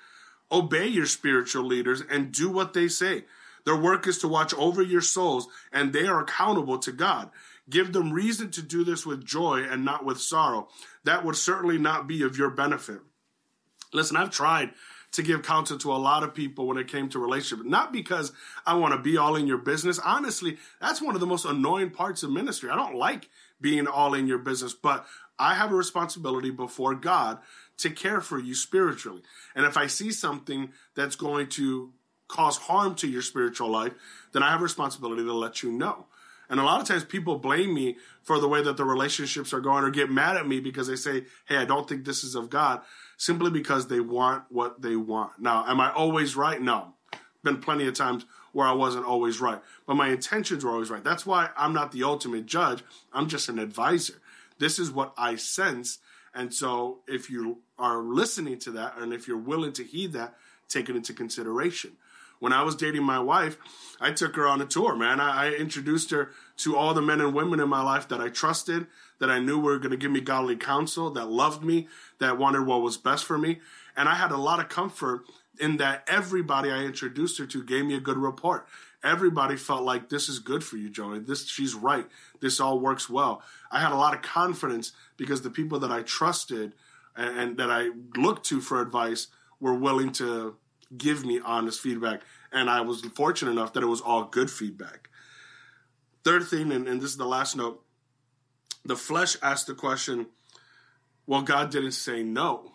Obey 0.52 0.88
your 0.88 1.06
spiritual 1.06 1.64
leaders 1.64 2.02
and 2.10 2.32
do 2.32 2.50
what 2.50 2.74
they 2.74 2.88
say. 2.88 3.24
Their 3.66 3.76
work 3.76 4.08
is 4.08 4.18
to 4.20 4.28
watch 4.28 4.54
over 4.56 4.82
your 4.82 5.02
souls, 5.02 5.48
and 5.72 5.94
they 5.94 6.08
are 6.08 6.22
accountable 6.22 6.80
to 6.80 6.92
God. 6.92 7.30
Give 7.70 7.94
them 7.94 8.12
reason 8.12 8.50
to 8.52 8.62
do 8.62 8.84
this 8.84 9.06
with 9.06 9.26
joy 9.26 9.64
and 9.64 9.86
not 9.86 10.04
with 10.04 10.20
sorrow. 10.20 10.70
That 11.04 11.24
would 11.24 11.36
certainly 11.36 11.78
not 11.78 12.08
be 12.08 12.24
of 12.24 12.38
your 12.38 12.50
benefit. 12.50 13.00
Listen, 13.94 14.18
I've 14.18 14.32
tried 14.32 14.72
to 15.12 15.24
give 15.24 15.44
counsel 15.44 15.78
to 15.80 15.92
a 15.92 15.98
lot 15.98 16.24
of 16.24 16.36
people 16.36 16.68
when 16.68 16.78
it 16.78 16.88
came 16.88 17.10
to 17.10 17.20
relationship, 17.20 17.66
not 17.66 17.92
because 17.92 18.32
I 18.66 18.76
want 18.76 18.94
to 18.94 19.00
be 19.00 19.18
all 19.18 19.36
in 19.36 19.48
your 19.48 19.58
business. 19.58 20.00
Honestly, 20.00 20.58
that's 20.80 21.02
one 21.02 21.16
of 21.16 21.22
the 21.22 21.28
most 21.28 21.46
annoying 21.46 21.90
parts 21.90 22.24
of 22.24 22.32
ministry. 22.32 22.70
I 22.70 22.76
don't 22.76 22.96
like 22.96 23.30
being 23.60 23.88
all 23.88 24.14
in 24.14 24.28
your 24.28 24.38
business, 24.38 24.74
but 24.74 25.06
I 25.38 25.56
have 25.56 25.72
a 25.72 25.76
responsibility 25.76 26.52
before 26.52 26.94
God 26.94 27.40
to 27.80 27.90
care 27.90 28.22
for 28.22 28.40
you 28.40 28.54
spiritually. 28.56 29.22
And 29.56 29.66
if 29.66 29.78
I 29.78 29.88
see 29.88 30.12
something 30.12 30.72
that's 30.96 31.16
going 31.16 31.48
to 31.50 31.92
cause 32.28 32.58
harm 32.58 32.96
to 32.96 33.08
your 33.08 33.22
spiritual 33.22 33.70
life, 33.70 33.94
then 34.32 34.44
I 34.44 34.52
have 34.52 34.62
a 34.62 34.64
responsibility 34.64 35.24
to 35.24 35.34
let 35.34 35.64
you 35.64 35.72
know. 35.72 36.06
And 36.50 36.60
a 36.60 36.64
lot 36.64 36.82
of 36.82 36.88
times 36.88 37.04
people 37.04 37.38
blame 37.38 37.74
me 37.74 37.98
for 38.24 38.40
the 38.40 38.48
way 38.48 38.64
that 38.64 38.76
the 38.76 38.86
relationships 38.86 39.54
are 39.54 39.62
going 39.62 39.84
or 39.84 39.92
get 39.92 40.10
mad 40.10 40.36
at 40.36 40.48
me 40.48 40.60
because 40.60 40.88
they 40.88 40.96
say, 40.96 41.26
Hey, 41.46 41.58
I 41.58 41.66
don't 41.66 41.88
think 41.88 42.06
this 42.06 42.24
is 42.24 42.36
of 42.36 42.50
God 42.50 42.82
simply 43.18 43.52
because 43.52 43.88
they 43.88 44.00
want 44.00 44.46
what 44.50 44.82
they 44.82 44.96
want. 44.96 45.34
Now, 45.40 45.66
am 45.68 45.80
I 45.80 45.92
always 45.92 46.36
right? 46.36 46.60
No. 46.60 46.96
Been 47.44 47.62
plenty 47.62 47.88
of 47.88 47.94
times 47.94 48.26
where 48.52 48.68
I 48.68 48.74
wasn't 48.74 49.06
always 49.06 49.40
right, 49.40 49.62
but 49.86 49.94
my 49.94 50.10
intentions 50.10 50.66
were 50.66 50.72
always 50.72 50.90
right. 50.90 51.04
That's 51.04 51.26
why 51.26 51.50
I'm 51.56 51.74
not 51.74 51.92
the 51.92 52.04
ultimate 52.04 52.48
judge. 52.48 52.84
I'm 53.14 53.30
just 53.30 53.48
an 53.48 53.60
advisor. 53.60 54.16
This 54.58 54.80
is 54.80 54.92
what 54.92 55.14
I 55.18 55.36
sense. 55.36 56.00
And 56.34 56.54
so 56.54 57.00
if 57.08 57.30
you 57.30 57.60
are 57.78 58.00
listening 58.00 58.60
to 58.60 58.72
that 58.72 58.98
and 58.98 59.14
if 59.14 59.28
you're 59.28 59.38
willing 59.38 59.74
to 59.74 59.84
heed 59.84 60.14
that, 60.14 60.36
take 60.68 60.90
it 60.90 60.96
into 60.96 61.14
consideration 61.14 61.98
when 62.40 62.54
I 62.54 62.64
was 62.64 62.76
dating 62.76 63.04
my 63.04 63.20
wife, 63.20 63.58
I 64.02 64.12
took 64.12 64.36
her 64.36 64.48
on 64.48 64.62
a 64.62 64.66
tour, 64.66 64.96
man. 64.96 65.20
I, 65.20 65.48
I 65.48 65.52
introduced 65.52 66.12
her 66.12 66.32
to 66.58 66.76
all 66.76 66.94
the 66.94 67.02
men 67.02 67.22
and 67.22 67.34
women 67.34 67.60
in 67.60 67.70
my 67.70 67.84
life 67.84 68.08
that 68.08 68.22
I 68.22 68.30
trusted, 68.30 68.88
that 69.20 69.30
I 69.30 69.40
knew 69.40 69.60
were 69.60 69.78
going 69.78 69.92
to 69.92 69.98
give 69.98 70.12
me 70.12 70.22
godly 70.22 70.56
counsel, 70.56 71.12
that 71.12 71.30
loved 71.30 71.64
me, 71.64 71.88
that 72.20 72.38
wanted 72.38 72.66
what 72.66 72.82
was 72.82 72.98
best 72.98 73.26
for 73.26 73.38
me. 73.38 73.60
And 73.96 74.08
I 74.08 74.16
had 74.16 74.32
a 74.32 74.38
lot 74.38 74.60
of 74.60 74.70
comfort 74.70 75.24
in 75.60 75.78
that 75.78 76.04
everybody 76.08 76.72
I 76.72 76.84
introduced 76.84 77.38
her 77.40 77.46
to 77.46 77.64
gave 77.64 77.86
me 77.86 77.96
a 77.96 78.00
good 78.00 78.18
report. 78.18 78.66
Everybody 79.04 79.56
felt 79.56 79.84
like 79.84 80.10
this 80.10 80.30
is 80.30 80.40
good 80.40 80.64
for 80.64 80.78
you, 80.78 80.90
Joey. 80.90 81.20
This 81.20 81.48
she's 81.48 81.76
right. 81.76 82.06
This 82.42 82.60
all 82.60 82.80
works 82.80 83.10
well. 83.10 83.42
I 83.72 83.80
had 83.80 83.92
a 83.92 83.96
lot 83.96 84.14
of 84.14 84.22
confidence 84.22 84.92
because 85.18 85.42
the 85.42 85.50
people 85.50 85.80
that 85.80 85.92
I 85.92 86.02
trusted 86.02 86.74
and, 87.16 87.38
and 87.38 87.58
that 87.58 87.70
I 87.70 87.90
looked 88.16 88.46
to 88.48 88.62
for 88.62 88.82
advice 88.82 89.28
were 89.60 89.74
willing 89.74 90.12
to 90.14 90.56
give 90.98 91.26
me 91.26 91.40
honest 91.44 91.82
feedback. 91.82 92.22
And 92.52 92.70
I 92.70 92.82
was 92.82 93.02
fortunate 93.02 93.52
enough 93.52 93.74
that 93.74 93.84
it 93.84 93.88
was 93.88 94.02
all 94.02 94.24
good 94.24 94.50
feedback. 94.50 95.10
Third 96.24 96.46
thing, 96.48 96.72
and, 96.72 96.88
and 96.88 97.02
this 97.02 97.12
is 97.12 97.18
the 97.18 97.26
last 97.26 97.56
note 97.56 97.84
the 98.86 98.96
flesh 98.96 99.36
asked 99.42 99.68
the 99.68 99.74
question, 99.74 100.28
well, 101.28 101.42
God 101.42 101.70
didn't 101.70 101.92
say 101.92 102.24
no. 102.24 102.72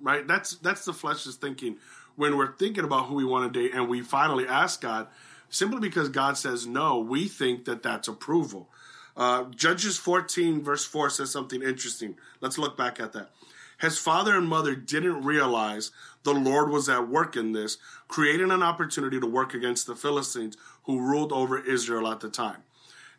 Right? 0.00 0.26
That's 0.26 0.56
that's 0.56 0.84
the 0.84 0.92
flesh's 0.92 1.36
thinking. 1.36 1.76
When 2.16 2.36
we're 2.36 2.56
thinking 2.56 2.84
about 2.84 3.06
who 3.06 3.14
we 3.14 3.24
want 3.24 3.52
to 3.52 3.60
date 3.60 3.74
and 3.74 3.88
we 3.88 4.00
finally 4.00 4.46
ask 4.46 4.80
God, 4.80 5.08
simply 5.48 5.80
because 5.80 6.08
God 6.08 6.36
says 6.36 6.66
no, 6.66 6.98
we 6.98 7.28
think 7.28 7.64
that 7.66 7.82
that's 7.82 8.08
approval. 8.08 8.68
Uh, 9.18 9.44
Judges 9.50 9.98
14, 9.98 10.62
verse 10.62 10.84
4 10.84 11.10
says 11.10 11.30
something 11.32 11.60
interesting. 11.60 12.16
Let's 12.40 12.56
look 12.56 12.76
back 12.76 13.00
at 13.00 13.12
that. 13.14 13.30
His 13.80 13.98
father 13.98 14.36
and 14.36 14.48
mother 14.48 14.74
didn't 14.74 15.24
realize 15.24 15.90
the 16.22 16.32
Lord 16.32 16.70
was 16.70 16.88
at 16.88 17.08
work 17.08 17.36
in 17.36 17.52
this, 17.52 17.78
creating 18.06 18.50
an 18.50 18.62
opportunity 18.62 19.20
to 19.20 19.26
work 19.26 19.54
against 19.54 19.86
the 19.86 19.96
Philistines 19.96 20.56
who 20.84 21.00
ruled 21.00 21.32
over 21.32 21.58
Israel 21.58 22.08
at 22.08 22.20
the 22.20 22.30
time. 22.30 22.62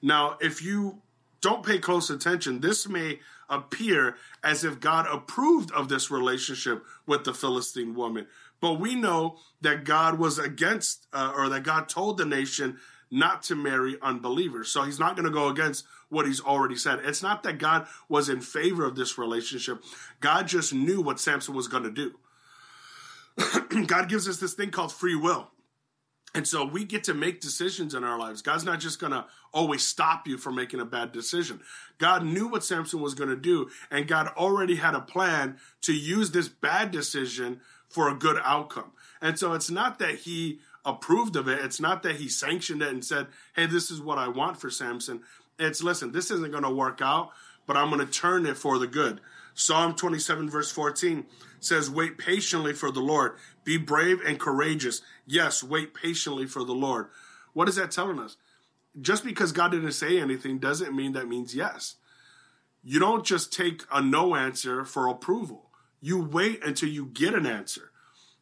Now, 0.01 0.37
if 0.39 0.63
you 0.63 1.01
don't 1.41 1.65
pay 1.65 1.79
close 1.79 2.09
attention, 2.09 2.61
this 2.61 2.87
may 2.87 3.19
appear 3.49 4.15
as 4.43 4.63
if 4.63 4.79
God 4.79 5.05
approved 5.11 5.71
of 5.71 5.89
this 5.89 6.11
relationship 6.11 6.85
with 7.05 7.23
the 7.23 7.33
Philistine 7.33 7.95
woman. 7.95 8.27
But 8.61 8.79
we 8.79 8.95
know 8.95 9.37
that 9.61 9.85
God 9.85 10.19
was 10.19 10.37
against, 10.37 11.07
uh, 11.13 11.33
or 11.35 11.49
that 11.49 11.63
God 11.63 11.89
told 11.89 12.17
the 12.17 12.25
nation 12.25 12.77
not 13.11 13.43
to 13.43 13.55
marry 13.55 13.97
unbelievers. 14.01 14.69
So 14.69 14.83
he's 14.83 14.99
not 14.99 15.15
going 15.15 15.25
to 15.25 15.31
go 15.31 15.47
against 15.47 15.85
what 16.09 16.25
he's 16.25 16.41
already 16.41 16.75
said. 16.75 16.99
It's 17.03 17.23
not 17.23 17.43
that 17.43 17.57
God 17.57 17.87
was 18.07 18.29
in 18.29 18.41
favor 18.41 18.85
of 18.85 18.95
this 18.95 19.17
relationship. 19.17 19.83
God 20.19 20.47
just 20.47 20.73
knew 20.73 21.01
what 21.01 21.19
Samson 21.19 21.55
was 21.55 21.67
going 21.67 21.83
to 21.83 21.91
do. 21.91 22.13
God 23.87 24.09
gives 24.09 24.27
us 24.27 24.37
this 24.37 24.53
thing 24.53 24.71
called 24.71 24.91
free 24.91 25.15
will. 25.15 25.49
And 26.35 26.47
so 26.47 26.63
we 26.63 26.85
get 26.85 27.05
to 27.05 27.13
make 27.13 27.41
decisions 27.41 27.95
in 27.95 28.03
our 28.03 28.19
lives. 28.19 28.43
God's 28.43 28.63
not 28.63 28.79
just 28.79 28.99
going 28.99 29.13
to 29.13 29.25
always 29.51 29.83
stop 29.83 30.27
you 30.27 30.37
from 30.37 30.55
making 30.55 30.79
a 30.79 30.85
bad 30.85 31.11
decision. 31.11 31.59
God 31.97 32.23
knew 32.23 32.47
what 32.47 32.63
Samson 32.63 33.01
was 33.01 33.15
going 33.15 33.31
to 33.31 33.35
do, 33.35 33.69
and 33.89 34.07
God 34.07 34.27
already 34.37 34.75
had 34.75 34.93
a 34.93 35.01
plan 35.01 35.57
to 35.81 35.93
use 35.93 36.29
this 36.29 36.47
bad 36.47 36.91
decision 36.91 37.61
for 37.87 38.09
a 38.09 38.13
good 38.15 38.39
outcome. 38.43 38.91
And 39.21 39.39
so 39.39 39.53
it's 39.53 39.71
not 39.71 39.97
that 39.99 40.19
he 40.19 40.59
approved 40.85 41.35
of 41.35 41.47
it. 41.47 41.59
It's 41.63 41.79
not 41.79 42.03
that 42.03 42.17
he 42.17 42.29
sanctioned 42.29 42.81
it 42.81 42.89
and 42.89 43.03
said, 43.03 43.27
hey, 43.55 43.65
this 43.65 43.91
is 43.91 44.01
what 44.01 44.17
I 44.17 44.27
want 44.27 44.59
for 44.59 44.69
Samson. 44.69 45.21
It's, 45.57 45.83
listen, 45.83 46.11
this 46.11 46.31
isn't 46.31 46.51
going 46.51 46.63
to 46.63 46.69
work 46.69 47.01
out, 47.01 47.31
but 47.67 47.77
I'm 47.77 47.89
going 47.89 48.05
to 48.05 48.11
turn 48.11 48.45
it 48.45 48.57
for 48.57 48.77
the 48.77 48.87
good. 48.87 49.21
Psalm 49.53 49.93
27, 49.93 50.49
verse 50.49 50.71
14 50.71 51.25
says, 51.59 51.89
Wait 51.89 52.17
patiently 52.17 52.73
for 52.73 52.91
the 52.91 53.01
Lord. 53.01 53.33
Be 53.65 53.77
brave 53.77 54.21
and 54.25 54.39
courageous. 54.39 55.01
Yes, 55.27 55.61
wait 55.61 55.93
patiently 55.93 56.45
for 56.45 56.63
the 56.63 56.73
Lord. 56.73 57.07
What 57.53 57.67
is 57.67 57.75
that 57.75 57.91
telling 57.91 58.19
us? 58.19 58.37
Just 58.99 59.23
because 59.23 59.51
God 59.51 59.71
didn't 59.71 59.91
say 59.91 60.19
anything 60.19 60.59
doesn't 60.59 60.95
mean 60.95 61.11
that 61.13 61.27
means 61.27 61.55
yes. 61.55 61.95
You 62.83 62.99
don't 62.99 63.25
just 63.25 63.51
take 63.51 63.83
a 63.91 64.01
no 64.01 64.35
answer 64.35 64.85
for 64.85 65.07
approval. 65.07 65.69
You 66.01 66.21
wait 66.21 66.63
until 66.63 66.89
you 66.89 67.07
get 67.07 67.33
an 67.33 67.45
answer, 67.45 67.88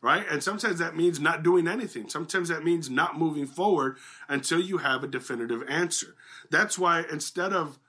right? 0.02 0.26
And 0.30 0.44
sometimes 0.44 0.80
that 0.80 0.96
means 0.96 1.20
not 1.20 1.44
doing 1.44 1.68
anything. 1.68 2.10
Sometimes 2.10 2.50
that 2.50 2.64
means 2.64 2.90
not 2.90 3.18
moving 3.18 3.48
forward 3.48 3.98
until 4.28 4.60
you 4.60 4.78
have 4.78 5.04
a 5.04 5.08
definitive 5.08 5.64
answer. 5.68 6.16
That's 6.50 6.78
why 6.78 7.04
instead 7.12 7.54
of 7.54 7.80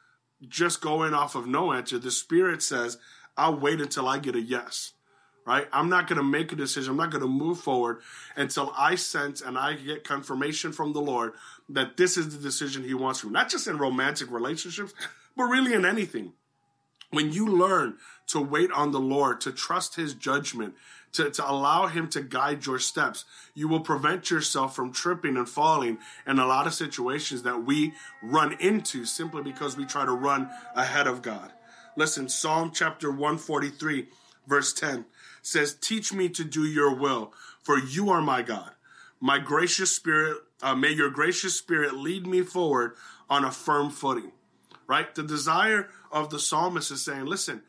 just 0.48 0.80
going 0.80 1.14
off 1.14 1.34
of 1.34 1.46
no 1.46 1.72
answer, 1.72 1.98
the 1.98 2.10
Spirit 2.10 2.62
says, 2.62 2.98
I'll 3.36 3.58
wait 3.58 3.80
until 3.80 4.08
I 4.08 4.18
get 4.18 4.34
a 4.34 4.40
yes 4.40 4.92
right? 5.48 5.66
I'm 5.72 5.88
not 5.88 6.06
going 6.06 6.18
to 6.18 6.22
make 6.22 6.52
a 6.52 6.56
decision. 6.56 6.90
I'm 6.90 6.98
not 6.98 7.10
going 7.10 7.22
to 7.22 7.26
move 7.26 7.58
forward 7.58 8.02
until 8.36 8.70
I 8.76 8.96
sense 8.96 9.40
and 9.40 9.56
I 9.56 9.76
get 9.76 10.04
confirmation 10.04 10.72
from 10.72 10.92
the 10.92 11.00
Lord 11.00 11.32
that 11.70 11.96
this 11.96 12.18
is 12.18 12.36
the 12.36 12.42
decision 12.42 12.84
He 12.84 12.92
wants 12.92 13.20
from 13.20 13.30
me. 13.30 13.32
Not 13.32 13.48
just 13.48 13.66
in 13.66 13.78
romantic 13.78 14.30
relationships, 14.30 14.92
but 15.36 15.44
really 15.44 15.72
in 15.72 15.86
anything. 15.86 16.34
When 17.10 17.32
you 17.32 17.46
learn 17.48 17.96
to 18.26 18.40
wait 18.42 18.70
on 18.72 18.92
the 18.92 19.00
Lord, 19.00 19.40
to 19.40 19.50
trust 19.50 19.96
His 19.96 20.12
judgment, 20.12 20.74
to, 21.12 21.30
to 21.30 21.50
allow 21.50 21.86
Him 21.86 22.08
to 22.10 22.22
guide 22.22 22.66
your 22.66 22.78
steps, 22.78 23.24
you 23.54 23.68
will 23.68 23.80
prevent 23.80 24.30
yourself 24.30 24.74
from 24.74 24.92
tripping 24.92 25.36
and 25.36 25.48
falling 25.48 25.98
in 26.26 26.38
a 26.38 26.46
lot 26.46 26.66
of 26.66 26.74
situations 26.74 27.42
that 27.42 27.64
we 27.64 27.92
run 28.22 28.54
into 28.60 29.04
simply 29.04 29.42
because 29.42 29.76
we 29.76 29.84
try 29.84 30.04
to 30.04 30.12
run 30.12 30.50
ahead 30.74 31.06
of 31.06 31.22
God. 31.22 31.52
Listen, 31.96 32.28
Psalm 32.28 32.70
chapter 32.72 33.10
143, 33.10 34.06
verse 34.46 34.72
10 34.72 35.04
says, 35.42 35.74
Teach 35.74 36.12
me 36.12 36.28
to 36.28 36.44
do 36.44 36.64
your 36.64 36.94
will, 36.94 37.32
for 37.62 37.78
you 37.78 38.10
are 38.10 38.22
my 38.22 38.42
God. 38.42 38.70
My 39.20 39.38
gracious 39.38 39.90
spirit, 39.90 40.38
uh, 40.62 40.76
may 40.76 40.90
your 40.90 41.10
gracious 41.10 41.56
spirit 41.56 41.94
lead 41.94 42.26
me 42.26 42.42
forward 42.42 42.92
on 43.28 43.44
a 43.44 43.50
firm 43.50 43.90
footing. 43.90 44.32
Right? 44.86 45.12
The 45.14 45.22
desire 45.22 45.88
of 46.10 46.30
the 46.30 46.38
psalmist 46.38 46.90
is 46.90 47.04
saying, 47.04 47.26
Listen, 47.26 47.62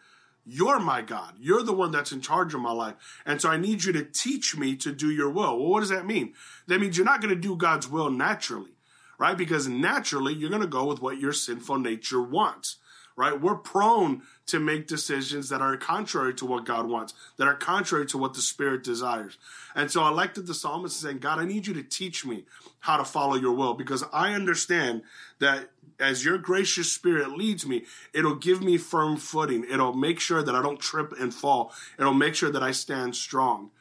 you're 0.45 0.79
my 0.79 1.01
God. 1.01 1.35
You're 1.39 1.63
the 1.63 1.73
one 1.73 1.91
that's 1.91 2.11
in 2.11 2.21
charge 2.21 2.53
of 2.53 2.61
my 2.61 2.71
life. 2.71 2.95
And 3.25 3.41
so 3.41 3.49
I 3.49 3.57
need 3.57 3.83
you 3.83 3.93
to 3.93 4.03
teach 4.03 4.57
me 4.57 4.75
to 4.77 4.91
do 4.91 5.11
your 5.11 5.29
will. 5.29 5.57
Well, 5.57 5.69
what 5.69 5.79
does 5.81 5.89
that 5.89 6.05
mean? 6.05 6.33
That 6.67 6.79
means 6.79 6.97
you're 6.97 7.05
not 7.05 7.21
going 7.21 7.33
to 7.33 7.39
do 7.39 7.55
God's 7.55 7.87
will 7.87 8.09
naturally, 8.09 8.71
right? 9.17 9.37
Because 9.37 9.67
naturally, 9.67 10.33
you're 10.33 10.49
going 10.49 10.61
to 10.61 10.67
go 10.67 10.85
with 10.85 11.01
what 11.01 11.19
your 11.19 11.33
sinful 11.33 11.79
nature 11.79 12.21
wants 12.21 12.77
right? 13.19 13.41
We're 13.41 13.55
prone 13.55 14.21
to 14.45 14.61
make 14.61 14.87
decisions 14.87 15.49
that 15.49 15.59
are 15.59 15.75
contrary 15.75 16.33
to 16.35 16.45
what 16.45 16.63
God 16.63 16.87
wants, 16.87 17.13
that 17.35 17.49
are 17.49 17.53
contrary 17.53 18.05
to 18.07 18.17
what 18.17 18.33
the 18.33 18.41
Spirit 18.41 18.81
desires. 18.81 19.37
And 19.75 19.91
so 19.91 20.01
I 20.03 20.09
like 20.09 20.35
that 20.35 20.47
the 20.47 20.53
psalmist 20.53 20.95
is 20.95 21.01
saying, 21.01 21.19
God, 21.19 21.37
I 21.37 21.43
need 21.43 21.67
you 21.67 21.73
to 21.73 21.83
teach 21.83 22.25
me 22.25 22.45
how 22.79 22.95
to 22.95 23.03
follow 23.03 23.35
your 23.35 23.51
will 23.51 23.73
because 23.73 24.05
I 24.13 24.31
understand 24.31 25.01
that 25.39 25.69
as 25.99 26.25
your 26.25 26.37
gracious 26.37 26.91
spirit 26.91 27.31
leads 27.31 27.65
me, 27.65 27.85
it'll 28.13 28.35
give 28.35 28.61
me 28.61 28.77
firm 28.77 29.17
footing. 29.17 29.65
It'll 29.69 29.93
make 29.93 30.19
sure 30.19 30.41
that 30.41 30.55
I 30.55 30.61
don't 30.61 30.79
trip 30.79 31.13
and 31.19 31.33
fall. 31.33 31.73
It'll 31.97 32.13
make 32.13 32.35
sure 32.35 32.51
that 32.51 32.63
I 32.63 32.71
stand 32.71 33.15
strong. 33.15 33.71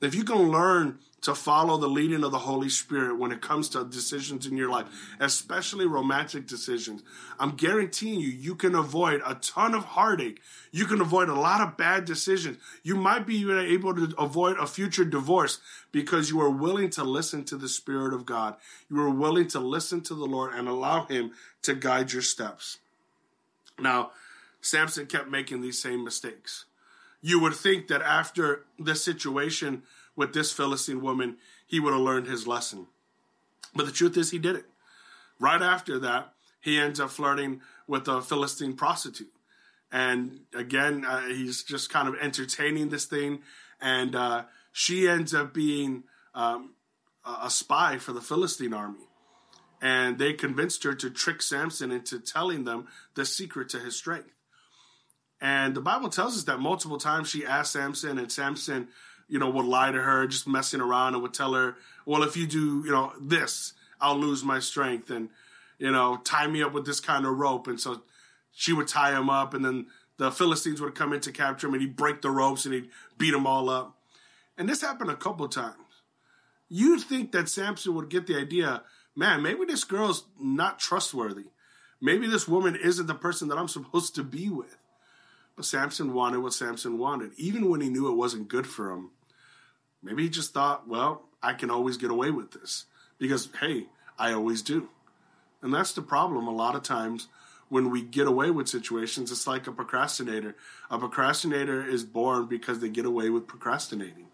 If 0.00 0.14
you 0.14 0.24
can 0.24 0.50
learn 0.50 0.98
to 1.20 1.34
follow 1.34 1.76
the 1.78 1.88
leading 1.88 2.22
of 2.22 2.30
the 2.30 2.38
Holy 2.38 2.68
Spirit 2.68 3.18
when 3.18 3.32
it 3.32 3.40
comes 3.40 3.68
to 3.70 3.84
decisions 3.84 4.46
in 4.46 4.56
your 4.56 4.70
life, 4.70 4.86
especially 5.18 5.86
romantic 5.86 6.46
decisions. 6.46 7.02
I'm 7.40 7.56
guaranteeing 7.56 8.20
you, 8.20 8.28
you 8.28 8.54
can 8.54 8.74
avoid 8.74 9.20
a 9.26 9.34
ton 9.34 9.74
of 9.74 9.84
heartache. 9.84 10.40
You 10.70 10.84
can 10.84 11.00
avoid 11.00 11.28
a 11.28 11.34
lot 11.34 11.60
of 11.60 11.76
bad 11.76 12.04
decisions. 12.04 12.58
You 12.84 12.94
might 12.94 13.26
be 13.26 13.50
able 13.50 13.94
to 13.94 14.14
avoid 14.16 14.58
a 14.58 14.66
future 14.66 15.04
divorce 15.04 15.58
because 15.90 16.30
you 16.30 16.40
are 16.40 16.50
willing 16.50 16.90
to 16.90 17.04
listen 17.04 17.44
to 17.46 17.56
the 17.56 17.68
Spirit 17.68 18.14
of 18.14 18.24
God. 18.24 18.54
You 18.88 19.00
are 19.00 19.10
willing 19.10 19.48
to 19.48 19.58
listen 19.58 20.02
to 20.02 20.14
the 20.14 20.26
Lord 20.26 20.54
and 20.54 20.68
allow 20.68 21.06
Him 21.06 21.32
to 21.62 21.74
guide 21.74 22.12
your 22.12 22.22
steps. 22.22 22.78
Now, 23.78 24.12
Samson 24.60 25.06
kept 25.06 25.28
making 25.28 25.62
these 25.62 25.80
same 25.80 26.04
mistakes. 26.04 26.64
You 27.20 27.40
would 27.40 27.54
think 27.54 27.88
that 27.88 28.02
after 28.02 28.64
this 28.78 29.02
situation, 29.02 29.82
with 30.18 30.34
this 30.34 30.52
Philistine 30.52 31.00
woman, 31.00 31.36
he 31.64 31.78
would 31.78 31.92
have 31.92 32.02
learned 32.02 32.26
his 32.26 32.44
lesson. 32.44 32.88
But 33.72 33.86
the 33.86 33.92
truth 33.92 34.16
is, 34.16 34.32
he 34.32 34.38
didn't. 34.40 34.64
Right 35.38 35.62
after 35.62 35.96
that, 36.00 36.34
he 36.60 36.76
ends 36.76 36.98
up 36.98 37.10
flirting 37.10 37.60
with 37.86 38.08
a 38.08 38.20
Philistine 38.20 38.74
prostitute. 38.74 39.32
And 39.92 40.40
again, 40.52 41.04
uh, 41.04 41.28
he's 41.28 41.62
just 41.62 41.88
kind 41.88 42.08
of 42.08 42.16
entertaining 42.20 42.88
this 42.88 43.04
thing. 43.04 43.42
And 43.80 44.16
uh, 44.16 44.42
she 44.72 45.08
ends 45.08 45.32
up 45.32 45.54
being 45.54 46.02
um, 46.34 46.74
a 47.24 47.48
spy 47.48 47.98
for 47.98 48.12
the 48.12 48.20
Philistine 48.20 48.74
army. 48.74 49.06
And 49.80 50.18
they 50.18 50.32
convinced 50.32 50.82
her 50.82 50.94
to 50.94 51.10
trick 51.10 51.40
Samson 51.42 51.92
into 51.92 52.18
telling 52.18 52.64
them 52.64 52.88
the 53.14 53.24
secret 53.24 53.68
to 53.68 53.78
his 53.78 53.94
strength. 53.94 54.32
And 55.40 55.76
the 55.76 55.80
Bible 55.80 56.08
tells 56.08 56.36
us 56.36 56.42
that 56.44 56.58
multiple 56.58 56.98
times 56.98 57.28
she 57.28 57.46
asked 57.46 57.70
Samson, 57.70 58.18
and 58.18 58.32
Samson 58.32 58.88
you 59.28 59.38
know, 59.38 59.50
would 59.50 59.66
lie 59.66 59.90
to 59.90 60.00
her, 60.00 60.26
just 60.26 60.48
messing 60.48 60.80
around, 60.80 61.14
and 61.14 61.22
would 61.22 61.34
tell 61.34 61.54
her, 61.54 61.76
well, 62.06 62.22
if 62.22 62.36
you 62.36 62.46
do, 62.46 62.82
you 62.84 62.90
know, 62.90 63.12
this, 63.20 63.74
I'll 64.00 64.18
lose 64.18 64.44
my 64.44 64.58
strength, 64.58 65.10
and 65.10 65.28
you 65.78 65.90
know, 65.90 66.16
tie 66.24 66.46
me 66.46 66.62
up 66.62 66.72
with 66.72 66.86
this 66.86 67.00
kind 67.00 67.26
of 67.26 67.38
rope, 67.38 67.66
and 67.66 67.80
so 67.80 68.02
she 68.52 68.72
would 68.72 68.88
tie 68.88 69.16
him 69.16 69.30
up, 69.30 69.54
and 69.54 69.64
then 69.64 69.86
the 70.16 70.30
Philistines 70.30 70.80
would 70.80 70.94
come 70.94 71.12
in 71.12 71.20
to 71.20 71.32
capture 71.32 71.68
him, 71.68 71.74
and 71.74 71.82
he'd 71.82 71.96
break 71.96 72.22
the 72.22 72.30
ropes, 72.30 72.64
and 72.64 72.74
he'd 72.74 72.90
beat 73.16 73.32
them 73.32 73.46
all 73.46 73.70
up, 73.70 73.96
and 74.56 74.68
this 74.68 74.80
happened 74.80 75.10
a 75.10 75.16
couple 75.16 75.46
times. 75.48 75.74
You'd 76.68 77.02
think 77.02 77.32
that 77.32 77.48
Samson 77.48 77.94
would 77.94 78.10
get 78.10 78.26
the 78.26 78.36
idea, 78.36 78.82
man, 79.14 79.42
maybe 79.42 79.64
this 79.64 79.84
girl's 79.84 80.24
not 80.38 80.78
trustworthy. 80.78 81.46
Maybe 82.00 82.28
this 82.28 82.46
woman 82.46 82.76
isn't 82.76 83.06
the 83.06 83.14
person 83.14 83.48
that 83.48 83.58
I'm 83.58 83.68
supposed 83.76 84.14
to 84.16 84.22
be 84.22 84.48
with. 84.48 84.76
But 85.56 85.64
Samson 85.64 86.12
wanted 86.12 86.38
what 86.38 86.54
Samson 86.54 86.98
wanted, 86.98 87.32
even 87.36 87.68
when 87.68 87.80
he 87.80 87.88
knew 87.88 88.08
it 88.08 88.16
wasn't 88.16 88.48
good 88.48 88.66
for 88.66 88.92
him. 88.92 89.10
Maybe 90.02 90.24
he 90.24 90.28
just 90.28 90.52
thought, 90.52 90.88
well, 90.88 91.22
I 91.42 91.54
can 91.54 91.70
always 91.70 91.96
get 91.96 92.10
away 92.10 92.30
with 92.30 92.52
this 92.52 92.84
because, 93.18 93.48
hey, 93.60 93.86
I 94.18 94.32
always 94.32 94.62
do. 94.62 94.88
And 95.62 95.74
that's 95.74 95.92
the 95.92 96.02
problem 96.02 96.46
a 96.46 96.54
lot 96.54 96.74
of 96.74 96.82
times 96.82 97.28
when 97.68 97.90
we 97.90 98.02
get 98.02 98.26
away 98.26 98.50
with 98.50 98.68
situations. 98.68 99.30
It's 99.30 99.46
like 99.46 99.66
a 99.66 99.72
procrastinator. 99.72 100.56
A 100.90 100.98
procrastinator 100.98 101.86
is 101.86 102.04
born 102.04 102.46
because 102.46 102.80
they 102.80 102.88
get 102.88 103.04
away 103.04 103.28
with 103.30 103.46
procrastinating. 103.46 104.28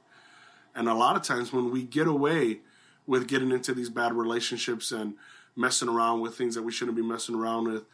And 0.74 0.88
a 0.88 0.94
lot 0.94 1.16
of 1.16 1.22
times 1.22 1.52
when 1.52 1.70
we 1.70 1.82
get 1.82 2.06
away 2.06 2.60
with 3.06 3.28
getting 3.28 3.52
into 3.52 3.74
these 3.74 3.90
bad 3.90 4.12
relationships 4.12 4.92
and 4.92 5.14
messing 5.56 5.88
around 5.88 6.20
with 6.20 6.36
things 6.36 6.54
that 6.54 6.62
we 6.62 6.72
shouldn't 6.72 6.96
be 6.96 7.02
messing 7.02 7.34
around 7.34 7.68
with, 7.72 7.84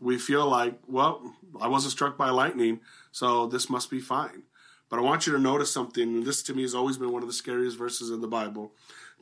we 0.00 0.16
feel 0.16 0.48
like, 0.48 0.78
well, 0.88 1.34
I 1.60 1.68
wasn't 1.68 1.92
struck 1.92 2.16
by 2.16 2.30
lightning, 2.30 2.80
so 3.12 3.46
this 3.46 3.68
must 3.68 3.90
be 3.90 4.00
fine. 4.00 4.44
But 4.90 4.98
I 4.98 5.02
want 5.02 5.26
you 5.26 5.32
to 5.32 5.38
notice 5.38 5.72
something, 5.72 6.02
and 6.02 6.26
this 6.26 6.42
to 6.42 6.54
me 6.54 6.62
has 6.62 6.74
always 6.74 6.98
been 6.98 7.12
one 7.12 7.22
of 7.22 7.28
the 7.28 7.32
scariest 7.32 7.78
verses 7.78 8.10
in 8.10 8.20
the 8.20 8.28
Bible. 8.28 8.72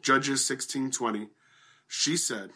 Judges 0.00 0.44
16:20. 0.44 1.28
She 1.86 2.16
said, 2.16 2.52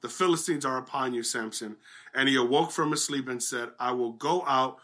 "The 0.00 0.08
Philistines 0.08 0.64
are 0.64 0.76
upon 0.76 1.14
you, 1.14 1.22
Samson." 1.22 1.76
And 2.12 2.28
he 2.28 2.34
awoke 2.34 2.72
from 2.72 2.90
his 2.90 3.04
sleep 3.04 3.28
and 3.28 3.42
said, 3.42 3.70
"I 3.78 3.92
will 3.92 4.12
go 4.12 4.44
out 4.46 4.80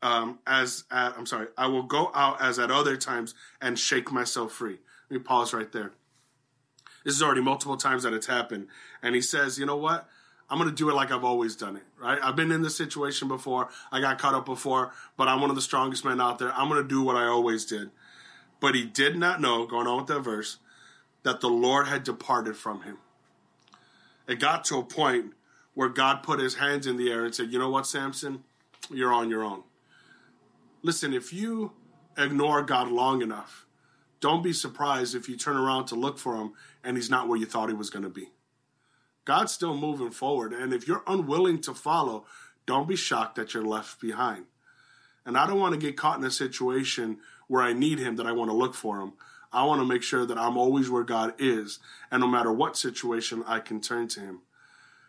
um, 0.00 0.38
as 0.46 0.84
at, 0.92 1.18
I'm 1.18 1.26
sorry, 1.26 1.48
I 1.58 1.66
will 1.66 1.82
go 1.82 2.12
out 2.14 2.40
as 2.40 2.60
at 2.60 2.70
other 2.70 2.96
times 2.96 3.34
and 3.60 3.76
shake 3.78 4.12
myself 4.12 4.52
free." 4.52 4.78
Let 5.10 5.18
me 5.18 5.18
pause 5.18 5.52
right 5.52 5.72
there. 5.72 5.92
This 7.04 7.14
is 7.14 7.22
already 7.22 7.40
multiple 7.40 7.76
times 7.76 8.04
that 8.04 8.12
it's 8.12 8.26
happened, 8.26 8.68
and 9.02 9.16
he 9.16 9.20
says, 9.20 9.58
"You 9.58 9.66
know 9.66 9.76
what? 9.76 10.08
I'm 10.50 10.58
going 10.58 10.70
to 10.70 10.74
do 10.74 10.88
it 10.88 10.94
like 10.94 11.10
I've 11.10 11.24
always 11.24 11.56
done 11.56 11.76
it, 11.76 11.82
right? 12.00 12.18
I've 12.22 12.36
been 12.36 12.50
in 12.50 12.62
this 12.62 12.76
situation 12.76 13.28
before. 13.28 13.68
I 13.92 14.00
got 14.00 14.18
caught 14.18 14.34
up 14.34 14.46
before, 14.46 14.92
but 15.16 15.28
I'm 15.28 15.40
one 15.40 15.50
of 15.50 15.56
the 15.56 15.62
strongest 15.62 16.04
men 16.04 16.20
out 16.20 16.38
there. 16.38 16.52
I'm 16.52 16.68
going 16.68 16.82
to 16.82 16.88
do 16.88 17.02
what 17.02 17.16
I 17.16 17.26
always 17.26 17.66
did. 17.66 17.90
But 18.60 18.74
he 18.74 18.84
did 18.84 19.16
not 19.16 19.40
know, 19.40 19.66
going 19.66 19.86
on 19.86 19.98
with 19.98 20.06
that 20.06 20.20
verse, 20.20 20.58
that 21.22 21.40
the 21.40 21.48
Lord 21.50 21.86
had 21.86 22.02
departed 22.02 22.56
from 22.56 22.82
him. 22.82 22.98
It 24.26 24.40
got 24.40 24.64
to 24.64 24.78
a 24.78 24.84
point 24.84 25.32
where 25.74 25.88
God 25.88 26.22
put 26.22 26.40
his 26.40 26.56
hands 26.56 26.86
in 26.86 26.96
the 26.96 27.10
air 27.10 27.24
and 27.24 27.34
said, 27.34 27.52
You 27.52 27.58
know 27.58 27.70
what, 27.70 27.86
Samson? 27.86 28.44
You're 28.90 29.12
on 29.12 29.28
your 29.28 29.44
own. 29.44 29.64
Listen, 30.82 31.12
if 31.12 31.32
you 31.32 31.72
ignore 32.16 32.62
God 32.62 32.88
long 32.90 33.22
enough, 33.22 33.66
don't 34.20 34.42
be 34.42 34.52
surprised 34.52 35.14
if 35.14 35.28
you 35.28 35.36
turn 35.36 35.56
around 35.56 35.86
to 35.86 35.94
look 35.94 36.18
for 36.18 36.36
him 36.36 36.52
and 36.82 36.96
he's 36.96 37.10
not 37.10 37.28
where 37.28 37.38
you 37.38 37.46
thought 37.46 37.68
he 37.68 37.74
was 37.74 37.90
going 37.90 38.02
to 38.02 38.08
be. 38.08 38.30
God's 39.28 39.52
still 39.52 39.76
moving 39.76 40.10
forward. 40.10 40.54
And 40.54 40.72
if 40.72 40.88
you're 40.88 41.02
unwilling 41.06 41.60
to 41.60 41.74
follow, 41.74 42.24
don't 42.64 42.88
be 42.88 42.96
shocked 42.96 43.34
that 43.34 43.52
you're 43.52 43.62
left 43.62 44.00
behind. 44.00 44.46
And 45.26 45.36
I 45.36 45.46
don't 45.46 45.60
want 45.60 45.74
to 45.74 45.78
get 45.78 45.98
caught 45.98 46.18
in 46.18 46.24
a 46.24 46.30
situation 46.30 47.18
where 47.46 47.60
I 47.60 47.74
need 47.74 47.98
him 47.98 48.16
that 48.16 48.26
I 48.26 48.32
want 48.32 48.50
to 48.50 48.56
look 48.56 48.74
for 48.74 49.02
him. 49.02 49.12
I 49.52 49.66
want 49.66 49.82
to 49.82 49.86
make 49.86 50.02
sure 50.02 50.24
that 50.24 50.38
I'm 50.38 50.56
always 50.56 50.88
where 50.88 51.04
God 51.04 51.34
is. 51.38 51.78
And 52.10 52.22
no 52.22 52.26
matter 52.26 52.50
what 52.50 52.78
situation, 52.78 53.44
I 53.46 53.60
can 53.60 53.82
turn 53.82 54.08
to 54.08 54.20
him. 54.20 54.40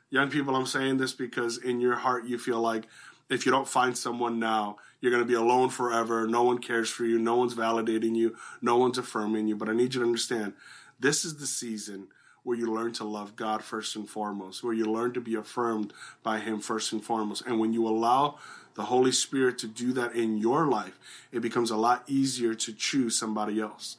Young 0.09 0.29
people, 0.29 0.53
I'm 0.53 0.65
saying 0.65 0.97
this 0.97 1.13
because 1.13 1.57
in 1.57 1.79
your 1.79 1.95
heart 1.95 2.25
you 2.25 2.37
feel 2.37 2.59
like 2.59 2.87
if 3.29 3.45
you 3.45 3.53
don't 3.53 3.69
find 3.69 3.97
someone 3.97 4.37
now, 4.37 4.79
you're 4.99 5.13
going 5.13 5.23
to 5.23 5.29
be 5.29 5.33
alone 5.33 5.69
forever. 5.69 6.27
No 6.27 6.43
one 6.43 6.57
cares 6.57 6.89
for 6.89 7.05
you. 7.05 7.19
No 7.19 7.37
one's 7.37 7.55
validating 7.55 8.17
you. 8.17 8.35
No 8.61 8.75
one's 8.75 8.97
affirming 8.97 9.47
you. 9.47 9.55
But 9.55 9.69
I 9.69 9.73
need 9.73 9.93
you 9.93 10.01
to 10.01 10.05
understand 10.05 10.55
this 10.99 11.23
is 11.23 11.37
the 11.37 11.47
season 11.47 12.09
where 12.49 12.57
you 12.57 12.73
learn 12.73 12.91
to 12.91 13.03
love 13.03 13.35
God 13.35 13.63
first 13.63 13.95
and 13.95 14.09
foremost, 14.09 14.63
where 14.63 14.73
you 14.73 14.91
learn 14.91 15.13
to 15.13 15.21
be 15.21 15.35
affirmed 15.35 15.93
by 16.23 16.39
Him 16.39 16.59
first 16.59 16.91
and 16.91 17.03
foremost. 17.03 17.45
And 17.45 17.59
when 17.59 17.73
you 17.73 17.87
allow 17.87 18.39
the 18.73 18.85
Holy 18.85 19.11
Spirit 19.11 19.59
to 19.59 19.67
do 19.67 19.93
that 19.93 20.15
in 20.15 20.39
your 20.39 20.65
life, 20.65 20.97
it 21.31 21.41
becomes 21.41 21.69
a 21.69 21.77
lot 21.77 22.03
easier 22.07 22.55
to 22.55 22.73
choose 22.73 23.15
somebody 23.15 23.61
else. 23.61 23.97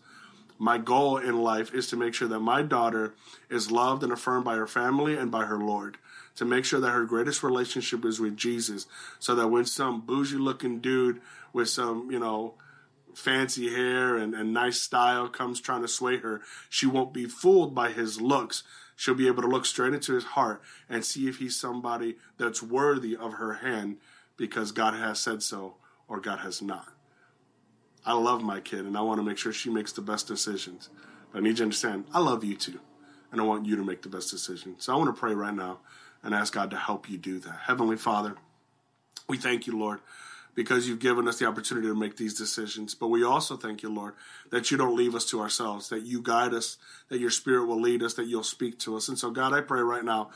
My 0.58 0.78
goal 0.78 1.16
in 1.16 1.38
life 1.38 1.72
is 1.72 1.86
to 1.90 1.96
make 1.96 2.12
sure 2.12 2.26
that 2.26 2.40
my 2.40 2.62
daughter 2.62 3.14
is 3.48 3.70
loved 3.70 4.02
and 4.02 4.12
affirmed 4.12 4.44
by 4.44 4.56
her 4.56 4.66
family 4.66 5.16
and 5.16 5.30
by 5.30 5.44
her 5.44 5.58
Lord 5.58 5.96
to 6.34 6.44
make 6.44 6.64
sure 6.64 6.80
that 6.80 6.90
her 6.90 7.04
greatest 7.04 7.44
relationship 7.44 8.04
is 8.04 8.18
with 8.18 8.36
Jesus, 8.36 8.88
so 9.20 9.36
that 9.36 9.46
when 9.46 9.64
some 9.64 10.00
bougie 10.00 10.38
looking 10.38 10.80
dude 10.80 11.20
with 11.52 11.68
some, 11.68 12.10
you 12.10 12.18
know, 12.18 12.54
fancy 13.14 13.70
hair 13.70 14.16
and, 14.16 14.34
and 14.34 14.52
nice 14.52 14.80
style 14.80 15.28
comes 15.28 15.60
trying 15.60 15.82
to 15.82 15.88
sway 15.88 16.18
her, 16.18 16.42
she 16.68 16.86
won't 16.86 17.12
be 17.12 17.26
fooled 17.26 17.74
by 17.74 17.90
his 17.90 18.20
looks. 18.20 18.62
She'll 18.96 19.14
be 19.14 19.28
able 19.28 19.42
to 19.42 19.48
look 19.48 19.66
straight 19.66 19.94
into 19.94 20.14
his 20.14 20.24
heart 20.24 20.62
and 20.88 21.04
see 21.04 21.28
if 21.28 21.38
he's 21.38 21.56
somebody 21.56 22.16
that's 22.36 22.62
worthy 22.62 23.16
of 23.16 23.34
her 23.34 23.54
hand 23.54 23.96
because 24.36 24.72
God 24.72 24.94
has 24.94 25.18
said 25.18 25.42
so 25.42 25.76
or 26.08 26.20
God 26.20 26.40
has 26.40 26.60
not. 26.60 26.88
I 28.04 28.14
love 28.14 28.42
my 28.42 28.60
kid 28.60 28.80
and 28.80 28.96
I 28.96 29.02
want 29.02 29.18
to 29.18 29.24
make 29.24 29.38
sure 29.38 29.52
she 29.52 29.70
makes 29.70 29.92
the 29.92 30.00
best 30.00 30.26
decisions. 30.26 30.88
But 31.32 31.38
I 31.38 31.42
need 31.42 31.50
you 31.50 31.56
to 31.56 31.62
understand, 31.64 32.04
I 32.12 32.20
love 32.20 32.44
you 32.44 32.56
too. 32.56 32.80
And 33.32 33.40
I 33.40 33.44
want 33.44 33.66
you 33.66 33.76
to 33.76 33.84
make 33.84 34.02
the 34.02 34.08
best 34.08 34.30
decision. 34.30 34.76
So 34.78 34.92
I 34.92 34.96
want 34.96 35.14
to 35.14 35.18
pray 35.18 35.34
right 35.34 35.54
now 35.54 35.78
and 36.22 36.34
ask 36.34 36.52
God 36.52 36.70
to 36.70 36.76
help 36.76 37.08
you 37.08 37.16
do 37.16 37.38
that. 37.38 37.60
Heavenly 37.64 37.96
Father, 37.96 38.36
we 39.28 39.36
thank 39.36 39.66
you, 39.66 39.78
Lord, 39.78 40.00
because 40.60 40.86
you've 40.86 40.98
given 40.98 41.26
us 41.26 41.38
the 41.38 41.46
opportunity 41.46 41.86
to 41.86 41.94
make 41.94 42.18
these 42.18 42.34
decisions. 42.34 42.94
But 42.94 43.08
we 43.08 43.24
also 43.24 43.56
thank 43.56 43.82
you, 43.82 43.88
Lord, 43.88 44.12
that 44.50 44.70
you 44.70 44.76
don't 44.76 44.94
leave 44.94 45.14
us 45.14 45.24
to 45.30 45.40
ourselves, 45.40 45.88
that 45.88 46.02
you 46.02 46.20
guide 46.20 46.52
us, 46.52 46.76
that 47.08 47.18
your 47.18 47.30
spirit 47.30 47.64
will 47.64 47.80
lead 47.80 48.02
us, 48.02 48.12
that 48.14 48.26
you'll 48.26 48.42
speak 48.42 48.78
to 48.80 48.94
us. 48.94 49.08
And 49.08 49.18
so, 49.18 49.30
God, 49.30 49.54
I 49.54 49.62
pray 49.62 49.80
right 49.80 50.04
now 50.04 50.28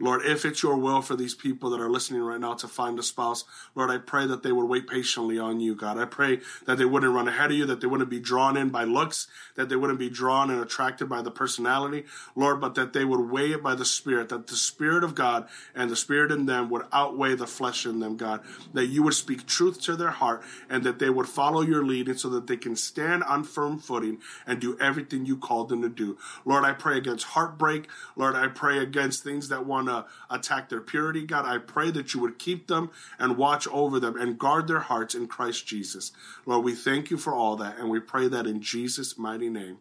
Lord, 0.00 0.24
if 0.24 0.46
it's 0.46 0.62
your 0.62 0.76
will 0.76 1.02
for 1.02 1.14
these 1.14 1.34
people 1.34 1.68
that 1.70 1.80
are 1.80 1.90
listening 1.90 2.22
right 2.22 2.40
now 2.40 2.54
to 2.54 2.66
find 2.66 2.98
a 2.98 3.02
spouse, 3.02 3.44
Lord, 3.74 3.90
I 3.90 3.98
pray 3.98 4.26
that 4.26 4.42
they 4.42 4.50
would 4.50 4.64
wait 4.64 4.86
patiently 4.86 5.38
on 5.38 5.60
you, 5.60 5.74
God. 5.74 5.98
I 5.98 6.06
pray 6.06 6.40
that 6.64 6.78
they 6.78 6.86
wouldn't 6.86 7.14
run 7.14 7.28
ahead 7.28 7.50
of 7.50 7.56
you, 7.56 7.66
that 7.66 7.82
they 7.82 7.86
wouldn't 7.86 8.08
be 8.08 8.18
drawn 8.18 8.56
in 8.56 8.70
by 8.70 8.84
looks, 8.84 9.26
that 9.56 9.68
they 9.68 9.76
wouldn't 9.76 9.98
be 9.98 10.08
drawn 10.08 10.50
and 10.50 10.60
attracted 10.60 11.08
by 11.08 11.20
the 11.20 11.30
personality, 11.30 12.04
Lord, 12.34 12.60
but 12.60 12.74
that 12.76 12.94
they 12.94 13.04
would 13.04 13.30
weigh 13.30 13.52
it 13.52 13.62
by 13.62 13.74
the 13.74 13.84
Spirit, 13.84 14.30
that 14.30 14.46
the 14.46 14.56
Spirit 14.56 15.04
of 15.04 15.14
God 15.14 15.46
and 15.74 15.90
the 15.90 15.96
Spirit 15.96 16.32
in 16.32 16.46
them 16.46 16.70
would 16.70 16.86
outweigh 16.92 17.34
the 17.34 17.46
flesh 17.46 17.84
in 17.84 18.00
them, 18.00 18.16
God. 18.16 18.40
That 18.72 18.86
you 18.86 19.02
would 19.02 19.14
speak 19.14 19.46
truth 19.46 19.80
to 19.82 19.96
their 19.96 20.10
heart 20.10 20.42
and 20.70 20.82
that 20.84 20.98
they 20.98 21.10
would 21.10 21.28
follow 21.28 21.60
your 21.60 21.84
leading 21.84 22.16
so 22.16 22.30
that 22.30 22.46
they 22.46 22.56
can 22.56 22.74
stand 22.74 23.22
on 23.24 23.44
firm 23.44 23.78
footing 23.78 24.18
and 24.46 24.60
do 24.60 24.78
everything 24.80 25.26
you 25.26 25.36
called 25.36 25.68
them 25.68 25.82
to 25.82 25.90
do. 25.90 26.16
Lord, 26.46 26.64
I 26.64 26.72
pray 26.72 26.96
against 26.96 27.26
heartbreak. 27.26 27.88
Lord, 28.16 28.34
I 28.34 28.48
pray 28.48 28.78
against 28.78 29.22
things 29.22 29.48
that 29.50 29.66
want 29.66 29.89
to 29.90 30.06
attack 30.34 30.68
their 30.68 30.80
purity. 30.80 31.26
God, 31.26 31.44
I 31.44 31.58
pray 31.58 31.90
that 31.90 32.14
you 32.14 32.20
would 32.20 32.38
keep 32.38 32.66
them 32.66 32.90
and 33.18 33.36
watch 33.36 33.68
over 33.68 34.00
them 34.00 34.16
and 34.16 34.38
guard 34.38 34.68
their 34.68 34.80
hearts 34.80 35.14
in 35.14 35.26
Christ 35.26 35.66
Jesus. 35.66 36.12
Lord, 36.46 36.64
we 36.64 36.74
thank 36.74 37.10
you 37.10 37.16
for 37.16 37.34
all 37.34 37.56
that, 37.56 37.78
and 37.78 37.90
we 37.90 38.00
pray 38.00 38.28
that 38.28 38.46
in 38.46 38.60
Jesus' 38.62 39.18
mighty 39.18 39.48
name. 39.48 39.78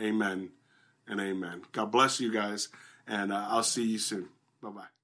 Amen 0.00 0.50
and 1.06 1.20
amen. 1.20 1.62
God 1.72 1.90
bless 1.90 2.20
you 2.20 2.32
guys, 2.32 2.68
and 3.06 3.32
uh, 3.32 3.46
I'll 3.48 3.62
see 3.62 3.84
you 3.84 3.98
soon. 3.98 4.28
Bye 4.62 4.70
bye. 4.70 4.97